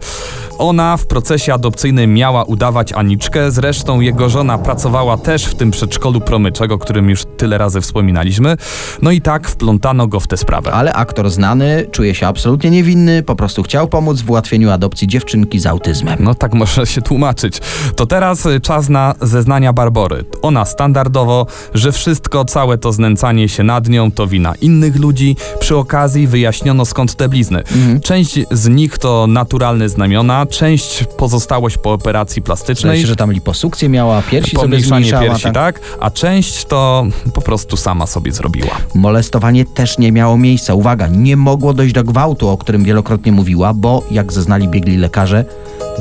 Ona 0.59 0.97
w 0.97 1.07
procesie 1.07 1.55
adopcyjnym 1.55 2.15
miała 2.15 2.45
udawać 2.45 2.93
Aniczkę, 2.93 3.51
zresztą 3.51 4.01
jego 4.01 4.29
żona 4.29 4.59
pracowała 4.59 5.17
też 5.17 5.45
w 5.45 5.55
tym 5.55 5.71
przedszkolu 5.71 6.21
promyczek, 6.21 6.73
o 6.73 6.79
którym 6.79 7.11
już 7.11 7.23
tyle 7.37 7.59
razy 7.59 7.81
wspominaliśmy. 7.81 8.57
No 9.03 9.11
i 9.11 9.21
tak 9.21 9.49
wplątano 9.49 10.07
go 10.07 10.21
w 10.21 10.27
tę 10.27 10.37
sprawę. 10.37 10.73
Ale 10.73 10.93
aktor 10.93 11.31
znany 11.31 11.87
czuje 11.93 12.15
się 12.15 12.27
absolutnie 12.27 12.71
niewinny, 12.71 13.23
po 13.23 13.37
prostu 13.37 13.63
chciał 13.63 13.89
pomóc 13.89 14.21
w 14.21 14.31
ułatwieniu 14.31 14.71
adopcji 14.71 15.09
dziewczynki 15.09 15.59
z 15.59 15.67
autyzmem. 15.67 16.17
No 16.21 16.35
tak 16.35 16.55
może 16.55 16.87
się 16.87 17.03
tłumaczyć. 17.03 17.61
To 17.97 18.07
teraz 18.07 18.47
y, 18.47 18.61
czas 18.61 18.89
na 18.89 19.15
zeznania 19.21 19.73
Barbory. 19.73 20.25
Ona 20.43 20.65
standardowo, 20.65 21.47
że 21.75 21.93
wszystko, 21.93 22.45
całe 22.45 22.79
to 22.79 22.93
znęcanie 22.93 23.49
się 23.49 23.63
nad 23.63 23.89
nią 23.89 24.13
to 24.13 24.27
wina 24.27 24.55
innych 24.61 24.97
ludzi. 24.97 25.37
Przy 25.61 25.77
okazji 25.77 26.27
wyjaśniono 26.27 26.85
skąd 26.85 27.15
te 27.15 27.29
blizny. 27.29 27.63
Część 28.03 28.41
z 28.51 28.69
nich 28.69 28.99
to 28.99 29.27
naturalne 29.27 29.89
znamiona, 29.89 30.47
część 30.47 31.05
pozostałość 31.17 31.79
po 31.79 31.93
operacji 31.93 32.43
plastycznej. 32.43 33.01
się, 33.01 33.07
że 33.07 33.17
tam 33.17 33.33
liposukcję 33.33 33.89
miała, 33.89 34.23
piersi 34.23 34.51
sobie 34.51 34.63
Pomniejszanie 34.63 35.05
zmniejszała. 35.07 35.23
piersi, 35.25 35.53
tak? 35.53 35.81
A 36.01 36.11
część 36.11 36.65
to 36.65 37.07
po 37.35 37.41
prostu 37.41 37.77
sama 37.77 38.07
sobie 38.07 38.33
zrobiła. 38.33 38.77
Molestowanie 38.95 39.65
też 39.65 39.99
nie 39.99 40.13
miało 40.13 40.39
miejsca. 40.39 40.75
Uwaga, 40.75 41.09
nie 41.09 41.37
mogło 41.37 41.75
dojść 41.75 41.95
do 41.95 42.05
gwałtu, 42.05 42.49
o 42.49 42.59
którym 42.59 42.85
wielokrotnie 42.85 43.33
mówiła, 43.33 43.75
bo 43.75 44.03
jak 44.11 44.33
zeznali 44.33 44.69
biegli 44.69 44.97
lekarze, 44.97 45.45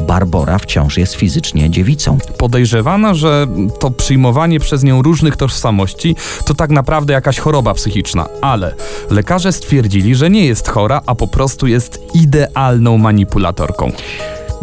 Barbora 0.08 0.60
wciąż 0.60 0.98
jest 0.98 1.14
fizycznie 1.14 1.70
dziewicą. 1.70 2.18
Podejrzewano, 2.38 3.16
że 3.16 3.48
to 3.80 3.92
przyjmowanie 3.92 4.60
przez 4.60 4.84
nią 4.84 5.02
różnych 5.02 5.38
tożsamości 5.38 6.16
to 6.46 6.54
tak 6.54 6.70
naprawdę 6.70 7.14
jakaś 7.14 7.40
choroba 7.40 7.74
psychiczna, 7.74 8.26
ale 8.42 8.76
lekarze 9.10 9.52
stwierdzili, 9.52 10.16
że 10.16 10.30
nie 10.30 10.46
jest 10.46 10.68
chora, 10.68 11.02
a 11.06 11.16
po 11.16 11.28
prostu 11.28 11.68
jest 11.68 12.00
idealną 12.14 12.98
manipulatorką. 12.98 13.92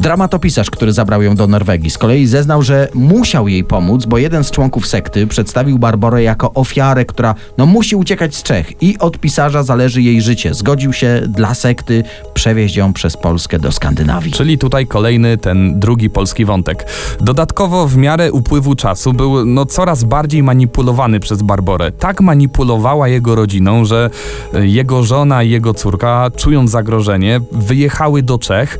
Dramatopisarz, 0.00 0.70
który 0.70 0.92
zabrał 0.92 1.22
ją 1.22 1.34
do 1.36 1.46
Norwegii, 1.46 1.90
z 1.90 1.98
kolei 1.98 2.26
zeznał, 2.26 2.62
że 2.62 2.88
musiał 2.94 3.48
jej 3.48 3.64
pomóc, 3.64 4.06
bo 4.06 4.18
jeden 4.18 4.44
z 4.44 4.50
członków 4.50 4.86
sekty 4.86 5.26
przedstawił 5.26 5.78
Barborę 5.78 6.22
jako 6.22 6.52
ofiarę, 6.52 7.04
która 7.04 7.34
no, 7.58 7.66
musi 7.66 7.96
uciekać 7.96 8.34
z 8.34 8.42
Czech 8.42 8.82
i 8.82 8.98
od 8.98 9.18
pisarza 9.18 9.62
zależy 9.62 10.02
jej 10.02 10.22
życie. 10.22 10.54
Zgodził 10.54 10.92
się 10.92 11.22
dla 11.28 11.54
sekty 11.54 12.02
przewieźć 12.34 12.76
ją 12.76 12.92
przez 12.92 13.16
Polskę 13.16 13.58
do 13.58 13.72
Skandynawii. 13.72 14.32
Czyli 14.32 14.58
tutaj 14.58 14.86
kolejny 14.86 15.38
ten 15.38 15.80
drugi 15.80 16.10
polski 16.10 16.44
wątek. 16.44 16.86
Dodatkowo 17.20 17.88
w 17.88 17.96
miarę 17.96 18.32
upływu 18.32 18.74
czasu 18.74 19.12
był 19.12 19.46
no, 19.46 19.66
coraz 19.66 20.04
bardziej 20.04 20.42
manipulowany 20.42 21.20
przez 21.20 21.42
Barborę. 21.42 21.92
Tak 21.92 22.20
manipulowała 22.20 23.08
jego 23.08 23.34
rodziną, 23.34 23.84
że 23.84 24.10
y, 24.54 24.68
jego 24.68 25.02
żona 25.02 25.42
i 25.42 25.50
jego 25.50 25.74
córka, 25.74 26.30
czując 26.36 26.70
zagrożenie, 26.70 27.40
wyjechały 27.52 28.22
do 28.22 28.38
Czech, 28.38 28.78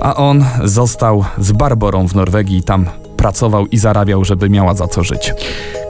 a 0.00 0.16
on 0.16 0.44
został 0.64 1.24
z 1.38 1.52
Barborą 1.52 2.08
w 2.08 2.14
Norwegii 2.14 2.62
tam 2.62 2.86
pracował 3.20 3.66
i 3.66 3.78
zarabiał, 3.78 4.24
żeby 4.24 4.50
miała 4.50 4.74
za 4.74 4.88
co 4.88 5.04
żyć. 5.04 5.34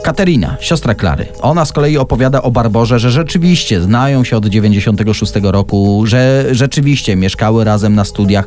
Katerina, 0.03 0.57
siostra 0.61 0.95
Klary. 0.95 1.27
Ona 1.41 1.65
z 1.65 1.73
kolei 1.73 1.99
opowiada 1.99 2.43
o 2.43 2.51
Barborze, 2.51 2.99
że 2.99 3.11
rzeczywiście 3.11 3.81
znają 3.81 4.25
się 4.25 4.37
od 4.37 4.47
96 4.47 5.33
roku, 5.43 6.03
że 6.07 6.47
rzeczywiście 6.51 7.17
mieszkały 7.17 7.65
razem 7.65 7.95
na 7.95 8.05
studiach, 8.05 8.47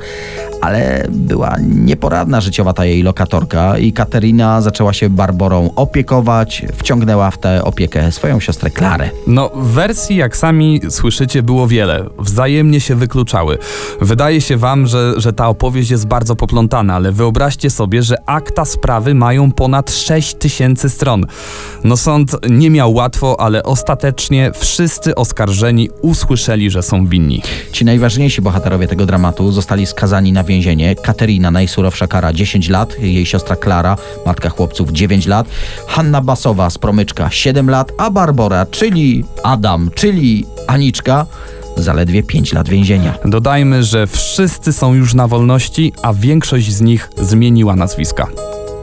ale 0.62 1.06
była 1.10 1.56
nieporadna 1.62 2.42
życiowa 2.42 2.74
ta 2.74 2.86
jej 2.86 3.04
lokatorka 3.04 3.78
i 3.78 3.94
Katerina 3.94 4.62
zaczęła 4.62 4.94
się 4.94 5.10
Barborą 5.10 5.70
opiekować, 5.76 6.66
wciągnęła 6.78 7.32
w 7.32 7.38
tę 7.38 7.64
opiekę 7.64 8.12
swoją 8.12 8.40
siostrę 8.40 8.70
Klarę. 8.70 9.10
No, 9.28 9.52
wersji, 9.56 10.16
jak 10.16 10.38
sami 10.38 10.82
słyszycie, 10.90 11.44
było 11.44 11.68
wiele. 11.68 12.06
Wzajemnie 12.20 12.80
się 12.80 12.96
wykluczały. 12.96 13.58
Wydaje 14.02 14.42
się 14.42 14.58
wam, 14.58 14.88
że, 14.88 15.14
że 15.18 15.34
ta 15.34 15.48
opowieść 15.48 15.92
jest 15.92 16.08
bardzo 16.08 16.36
poplątana, 16.36 16.96
ale 16.96 17.12
wyobraźcie 17.12 17.70
sobie, 17.70 18.04
że 18.04 18.16
akta 18.26 18.66
sprawy 18.74 19.14
mają 19.16 19.52
ponad 19.52 19.92
6 19.92 20.34
tysięcy 20.34 20.90
stron. 20.90 21.26
No, 21.84 21.98
sąd 21.98 22.32
nie 22.50 22.70
miał 22.70 22.94
łatwo, 22.94 23.40
ale 23.40 23.64
ostatecznie 23.64 24.52
wszyscy 24.56 25.16
oskarżeni 25.16 25.90
usłyszeli, 26.02 26.70
że 26.70 26.84
są 26.84 27.08
winni. 27.08 27.42
Ci 27.72 27.86
najważniejsi 27.86 28.42
bohaterowie 28.42 28.88
tego 28.88 29.06
dramatu 29.06 29.52
zostali 29.52 29.86
skazani 29.86 30.32
na 30.32 30.44
więzienie. 30.44 30.96
Katerina, 30.96 31.52
najsurowsza 31.52 32.08
kara 32.08 32.34
10 32.34 32.70
lat, 32.70 33.00
jej 33.00 33.26
siostra 33.26 33.56
Klara, 33.56 33.98
matka 34.26 34.50
chłopców 34.50 34.92
9 34.92 35.26
lat, 35.28 35.48
Hanna 35.88 36.22
Basowa 36.22 36.70
z 36.70 36.78
Promyczka 36.78 37.30
7 37.30 37.70
lat, 37.70 37.92
a 37.98 38.10
Barbora, 38.12 38.66
czyli 38.66 39.26
Adam, 39.44 39.90
czyli 39.96 40.46
Aniczka, 40.68 41.26
zaledwie 41.78 42.24
5 42.24 42.54
lat 42.54 42.70
więzienia. 42.70 43.14
Dodajmy, 43.26 43.84
że 43.84 44.08
wszyscy 44.08 44.74
są 44.74 44.94
już 44.94 45.14
na 45.14 45.28
wolności, 45.28 45.94
a 46.02 46.14
większość 46.14 46.72
z 46.72 46.82
nich 46.82 47.10
zmieniła 47.22 47.76
nazwiska. 47.76 48.28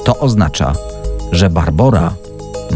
To 0.05 0.19
oznacza, 0.19 0.73
że 1.33 1.51
Barbora 1.51 2.15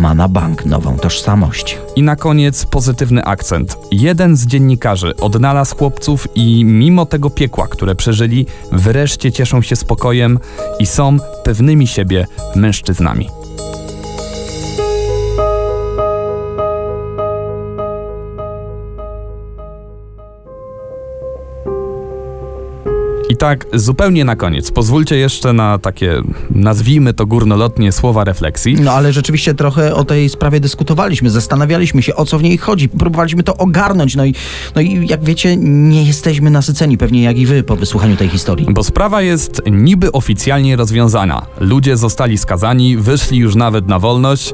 ma 0.01 0.15
na 0.15 0.29
bank 0.29 0.67
nową 0.67 0.99
tożsamość. 0.99 1.79
I 1.97 2.03
na 2.03 2.17
koniec 2.17 2.67
pozytywny 2.67 3.25
akcent. 3.25 3.79
Jeden 3.91 4.37
z 4.37 4.47
dziennikarzy 4.47 5.17
odnalazł 5.17 5.77
chłopców 5.77 6.29
i 6.35 6.65
mimo 6.65 7.07
tego 7.07 7.31
piekła, 7.31 7.69
które 7.69 7.95
przeżyli, 7.95 8.47
wreszcie 8.73 9.33
cieszą 9.33 9.63
się 9.63 9.77
spokojem 9.77 10.39
i 10.79 10.87
są 10.87 11.17
pewnymi 11.45 11.87
siebie 11.87 12.27
mężczyznami. 12.57 13.29
I 23.35 23.37
tak 23.37 23.67
zupełnie 23.73 24.25
na 24.25 24.37
koniec, 24.37 24.71
pozwólcie 24.71 25.17
jeszcze 25.17 25.53
na 25.53 25.79
takie, 25.79 26.23
nazwijmy 26.51 27.15
to 27.15 27.27
górnolotnie, 27.27 27.93
słowa 27.93 28.25
refleksji. 28.25 28.77
No 28.81 28.93
ale 28.93 29.13
rzeczywiście 29.13 29.55
trochę 29.55 29.95
o 29.95 30.05
tej 30.05 30.29
sprawie 30.29 30.61
dyskutowaliśmy, 30.61 31.31
zastanawialiśmy 31.31 32.03
się, 32.03 32.15
o 32.15 32.25
co 32.25 32.39
w 32.39 32.43
niej 32.43 32.59
chodzi, 32.59 32.89
próbowaliśmy 32.89 33.43
to 33.43 33.57
ogarnąć, 33.57 34.17
no 34.17 34.25
i, 34.25 34.35
no 34.75 34.83
i 34.83 35.07
jak 35.09 35.25
wiecie, 35.25 35.57
nie 35.57 36.05
jesteśmy 36.05 36.51
nasyceni, 36.51 36.99
pewnie 36.99 37.23
jak 37.23 37.39
i 37.39 37.47
wy 37.47 37.63
po 37.63 37.77
wysłuchaniu 37.77 38.17
tej 38.17 38.29
historii. 38.29 38.67
Bo 38.71 38.85
sprawa 38.85 39.23
jest 39.23 39.63
niby 39.71 40.13
oficjalnie 40.13 40.77
rozwiązana. 40.77 41.47
Ludzie 41.61 41.97
zostali 41.97 42.39
skazani, 42.39 42.97
wyszli 42.97 43.39
już 43.39 43.55
nawet 43.55 43.89
na 43.89 43.99
wolność. 43.99 44.53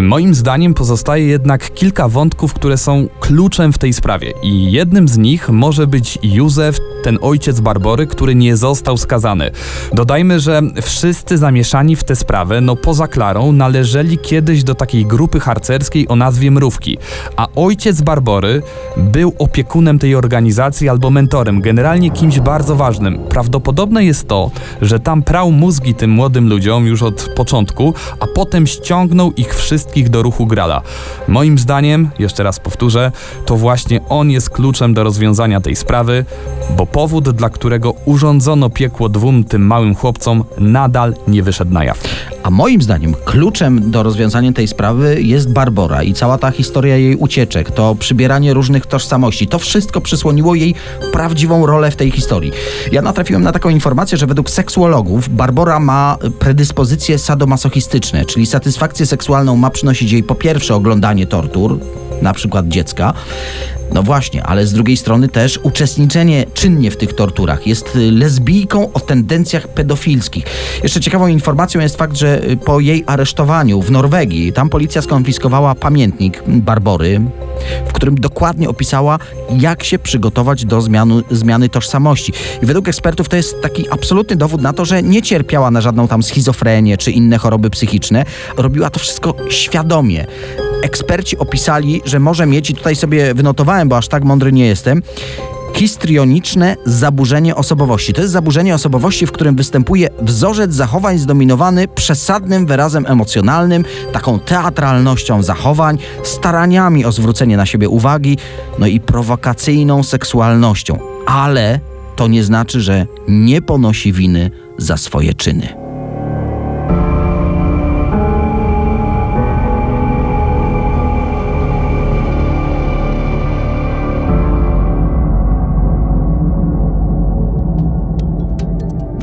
Moim 0.00 0.34
zdaniem 0.34 0.74
pozostaje 0.74 1.26
jednak 1.26 1.74
kilka 1.74 2.08
wątków, 2.08 2.54
które 2.54 2.76
są 2.76 3.08
kluczem 3.20 3.72
w 3.72 3.78
tej 3.78 3.92
sprawie. 3.92 4.32
I 4.42 4.72
jednym 4.72 5.08
z 5.08 5.18
nich 5.18 5.48
może 5.48 5.86
być 5.86 6.18
Józef, 6.22 6.78
ten 7.02 7.18
ojciec 7.22 7.60
Barbory, 7.60 8.06
który 8.06 8.19
nie 8.28 8.56
został 8.56 8.96
skazany. 8.96 9.50
Dodajmy, 9.92 10.40
że 10.40 10.62
wszyscy 10.82 11.38
zamieszani 11.38 11.96
w 11.96 12.04
tę 12.04 12.16
sprawę, 12.16 12.60
no 12.60 12.76
poza 12.76 13.08
Klarą, 13.08 13.52
należeli 13.52 14.18
kiedyś 14.18 14.64
do 14.64 14.74
takiej 14.74 15.06
grupy 15.06 15.40
harcerskiej 15.40 16.08
o 16.08 16.16
nazwie 16.16 16.50
Mrówki. 16.50 16.98
A 17.36 17.48
ojciec 17.56 18.00
Barbory 18.00 18.62
był 18.96 19.32
opiekunem 19.38 19.98
tej 19.98 20.14
organizacji 20.14 20.88
albo 20.88 21.10
mentorem, 21.10 21.60
generalnie 21.60 22.10
kimś 22.10 22.40
bardzo 22.40 22.76
ważnym. 22.76 23.18
Prawdopodobne 23.28 24.04
jest 24.04 24.28
to, 24.28 24.50
że 24.82 25.00
tam 25.00 25.22
prał 25.22 25.52
mózgi 25.52 25.94
tym 25.94 26.10
młodym 26.10 26.48
ludziom 26.48 26.86
już 26.86 27.02
od 27.02 27.28
początku, 27.36 27.94
a 28.20 28.26
potem 28.26 28.66
ściągnął 28.66 29.32
ich 29.32 29.54
wszystkich 29.54 30.08
do 30.08 30.22
ruchu 30.22 30.46
Grala. 30.46 30.82
Moim 31.28 31.58
zdaniem, 31.58 32.10
jeszcze 32.18 32.42
raz 32.42 32.60
powtórzę, 32.60 33.12
to 33.46 33.56
właśnie 33.56 34.00
on 34.08 34.30
jest 34.30 34.50
kluczem 34.50 34.94
do 34.94 35.04
rozwiązania 35.04 35.60
tej 35.60 35.76
sprawy, 35.76 36.24
bo 36.76 36.86
powód, 36.86 37.30
dla 37.30 37.50
którego 37.50 37.94
urządzono 38.10 38.70
piekło 38.70 39.08
dwóm 39.08 39.44
tym 39.44 39.66
małym 39.66 39.94
chłopcom, 39.94 40.44
nadal 40.58 41.14
nie 41.28 41.42
wyszedł 41.42 41.72
na 41.72 41.84
jaw. 41.84 41.98
A 42.42 42.50
moim 42.50 42.82
zdaniem 42.82 43.14
kluczem 43.24 43.90
do 43.90 44.02
rozwiązania 44.02 44.52
tej 44.52 44.68
sprawy 44.68 45.22
jest 45.22 45.52
Barbora 45.52 46.02
i 46.02 46.14
cała 46.14 46.38
ta 46.38 46.50
historia 46.50 46.96
jej 46.96 47.16
ucieczek, 47.16 47.70
to 47.70 47.94
przybieranie 47.94 48.54
różnych 48.54 48.86
tożsamości. 48.86 49.46
To 49.46 49.58
wszystko 49.58 50.00
przysłoniło 50.00 50.54
jej 50.54 50.74
prawdziwą 51.12 51.66
rolę 51.66 51.90
w 51.90 51.96
tej 51.96 52.10
historii. 52.10 52.52
Ja 52.92 53.02
natrafiłem 53.02 53.42
na 53.42 53.52
taką 53.52 53.68
informację, 53.68 54.18
że 54.18 54.26
według 54.26 54.50
seksuologów 54.50 55.28
Barbora 55.28 55.80
ma 55.80 56.16
predyspozycje 56.38 57.18
sadomasochistyczne, 57.18 58.24
czyli 58.24 58.46
satysfakcję 58.46 59.06
seksualną 59.06 59.56
ma 59.56 59.70
przynosić 59.70 60.12
jej 60.12 60.22
po 60.22 60.34
pierwsze 60.34 60.74
oglądanie 60.74 61.26
tortur, 61.26 61.78
na 62.22 62.32
przykład 62.32 62.68
dziecka, 62.68 63.14
no 63.94 64.02
właśnie, 64.02 64.42
ale 64.42 64.66
z 64.66 64.72
drugiej 64.72 64.96
strony 64.96 65.28
też 65.28 65.60
uczestniczenie 65.62 66.44
czynnie 66.54 66.90
w 66.90 66.96
tych 66.96 67.12
torturach. 67.12 67.66
Jest 67.66 67.96
y, 67.96 68.10
lesbijką 68.10 68.92
o 68.92 69.00
tendencjach 69.00 69.68
pedofilskich. 69.68 70.44
Jeszcze 70.82 71.00
ciekawą 71.00 71.26
informacją 71.26 71.80
jest 71.80 71.96
fakt, 71.96 72.16
że 72.16 72.50
y, 72.50 72.56
po 72.56 72.80
jej 72.80 73.04
aresztowaniu 73.06 73.82
w 73.82 73.90
Norwegii, 73.90 74.52
tam 74.52 74.68
policja 74.68 75.02
skonfiskowała 75.02 75.74
pamiętnik 75.74 76.42
Barbory, 76.46 77.20
w 77.88 77.92
którym 77.92 78.20
dokładnie 78.20 78.68
opisała, 78.68 79.18
jak 79.58 79.84
się 79.84 79.98
przygotować 79.98 80.64
do 80.64 80.80
zmianu, 80.80 81.22
zmiany 81.30 81.68
tożsamości. 81.68 82.32
I 82.62 82.66
według 82.66 82.88
ekspertów 82.88 83.28
to 83.28 83.36
jest 83.36 83.60
taki 83.62 83.90
absolutny 83.90 84.36
dowód 84.36 84.62
na 84.62 84.72
to, 84.72 84.84
że 84.84 85.02
nie 85.02 85.22
cierpiała 85.22 85.70
na 85.70 85.80
żadną 85.80 86.08
tam 86.08 86.22
schizofrenię 86.22 86.96
czy 86.96 87.10
inne 87.10 87.38
choroby 87.38 87.70
psychiczne. 87.70 88.24
Robiła 88.56 88.90
to 88.90 89.00
wszystko 89.00 89.34
świadomie. 89.48 90.26
Eksperci 90.82 91.38
opisali, 91.38 92.02
że 92.04 92.20
może 92.20 92.46
mieć, 92.46 92.70
i 92.70 92.74
tutaj 92.74 92.96
sobie 92.96 93.34
wynotowałem, 93.34 93.88
bo 93.88 93.96
aż 93.96 94.08
tak 94.08 94.24
mądry 94.24 94.52
nie 94.52 94.66
jestem, 94.66 95.02
histrioniczne 95.74 96.76
zaburzenie 96.84 97.56
osobowości. 97.56 98.12
To 98.12 98.20
jest 98.20 98.32
zaburzenie 98.32 98.74
osobowości, 98.74 99.26
w 99.26 99.32
którym 99.32 99.56
występuje 99.56 100.08
wzorzec 100.22 100.74
zachowań 100.74 101.18
zdominowany 101.18 101.88
przesadnym 101.88 102.66
wyrazem 102.66 103.06
emocjonalnym, 103.06 103.84
taką 104.12 104.38
teatralnością 104.38 105.42
zachowań, 105.42 105.98
staraniami 106.22 107.04
o 107.04 107.12
zwrócenie 107.12 107.56
na 107.56 107.66
siebie 107.66 107.88
uwagi, 107.88 108.38
no 108.78 108.86
i 108.86 109.00
prowokacyjną 109.00 110.02
seksualnością. 110.02 110.98
Ale 111.26 111.80
to 112.16 112.28
nie 112.28 112.44
znaczy, 112.44 112.80
że 112.80 113.06
nie 113.28 113.62
ponosi 113.62 114.12
winy 114.12 114.50
za 114.78 114.96
swoje 114.96 115.34
czyny. 115.34 115.79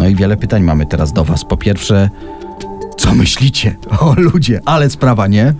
No 0.07 0.11
i 0.11 0.15
wiele 0.15 0.37
pytań 0.37 0.63
mamy 0.63 0.85
teraz 0.85 1.13
do 1.13 1.23
Was. 1.23 1.45
Po 1.45 1.57
pierwsze, 1.57 2.09
co 2.97 3.15
myślicie? 3.15 3.75
O 3.99 4.13
ludzie, 4.17 4.61
ale 4.65 4.89
sprawa, 4.89 5.27
nie? 5.27 5.53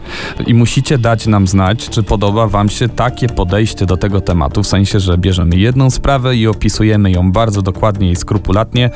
I 0.48 0.54
musicie 0.54 0.98
dać 0.98 1.28
nam 1.28 1.48
znać, 1.48 1.90
czy 1.90 2.04
podoba 2.04 2.48
Wam 2.48 2.70
się 2.70 2.90
takie 2.90 3.28
podejście 3.28 3.86
do 3.86 3.98
tego 3.98 4.22
tematu, 4.22 4.64
w 4.64 4.68
sensie, 4.68 5.00
że 5.00 5.18
bierzemy 5.18 5.56
jedną 5.56 5.90
sprawę 5.90 6.36
i 6.36 6.48
opisujemy 6.48 7.12
ją 7.12 7.32
bardzo 7.32 7.62
dokładnie 7.62 8.12
i 8.12 8.16
skrupulatnie. 8.16 8.90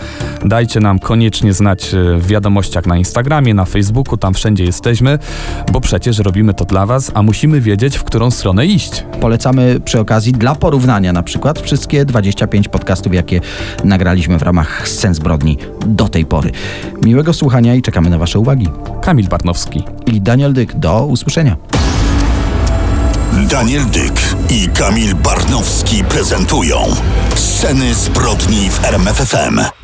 Dajcie 0.46 0.80
nam 0.80 1.00
koniecznie 1.00 1.54
znać 1.54 1.94
e, 1.94 2.18
w 2.18 2.28
wiadomościach 2.28 2.86
na 2.86 2.98
Instagramie, 2.98 3.54
na 3.54 3.66
Facebooku, 3.66 4.18
tam 4.18 4.34
wszędzie 4.34 4.64
jesteśmy, 4.64 5.20
bo 5.72 5.82
przecież 5.82 6.20
robimy 6.20 6.54
to 6.54 6.66
dla 6.66 6.86
Was, 6.86 7.12
a 7.14 7.24
musimy 7.24 7.62
wiedzieć, 7.62 7.98
w 7.98 8.04
którą 8.04 8.32
stronę 8.32 8.66
iść. 8.66 9.06
Polecamy 9.22 9.80
przy 9.80 10.00
okazji 10.00 10.34
dla 10.34 10.56
porównania 10.56 11.14
na 11.14 11.24
przykład 11.24 11.60
wszystkie 11.60 12.06
25 12.06 12.68
podcastów, 12.68 13.14
jakie 13.14 13.42
nagraliśmy 13.84 14.38
w 14.38 14.42
ramach 14.42 14.90
Scen 14.90 15.14
Zbrodni 15.14 15.58
do 15.86 16.10
tej 16.10 16.26
pory. 16.26 16.52
Miłego 17.06 17.34
słuchania 17.34 17.76
i 17.76 17.82
czekamy 17.82 18.10
na 18.10 18.18
Wasze 18.32 18.40
uwagi. 18.40 18.68
Kamil 19.02 19.28
Barnowski. 19.28 19.84
I 20.06 20.22
Daniel 20.22 20.54
Dyk, 20.54 20.74
do 20.74 21.06
usłyszenia. 21.06 21.58
Daniel 23.50 23.86
Dyk 23.86 24.36
i 24.50 24.70
Kamil 24.70 25.16
Barnowski 25.16 26.04
prezentują 26.04 26.78
Sceny 27.36 27.94
zbrodni 27.94 28.70
w 28.70 28.86
RMFFM. 28.86 29.81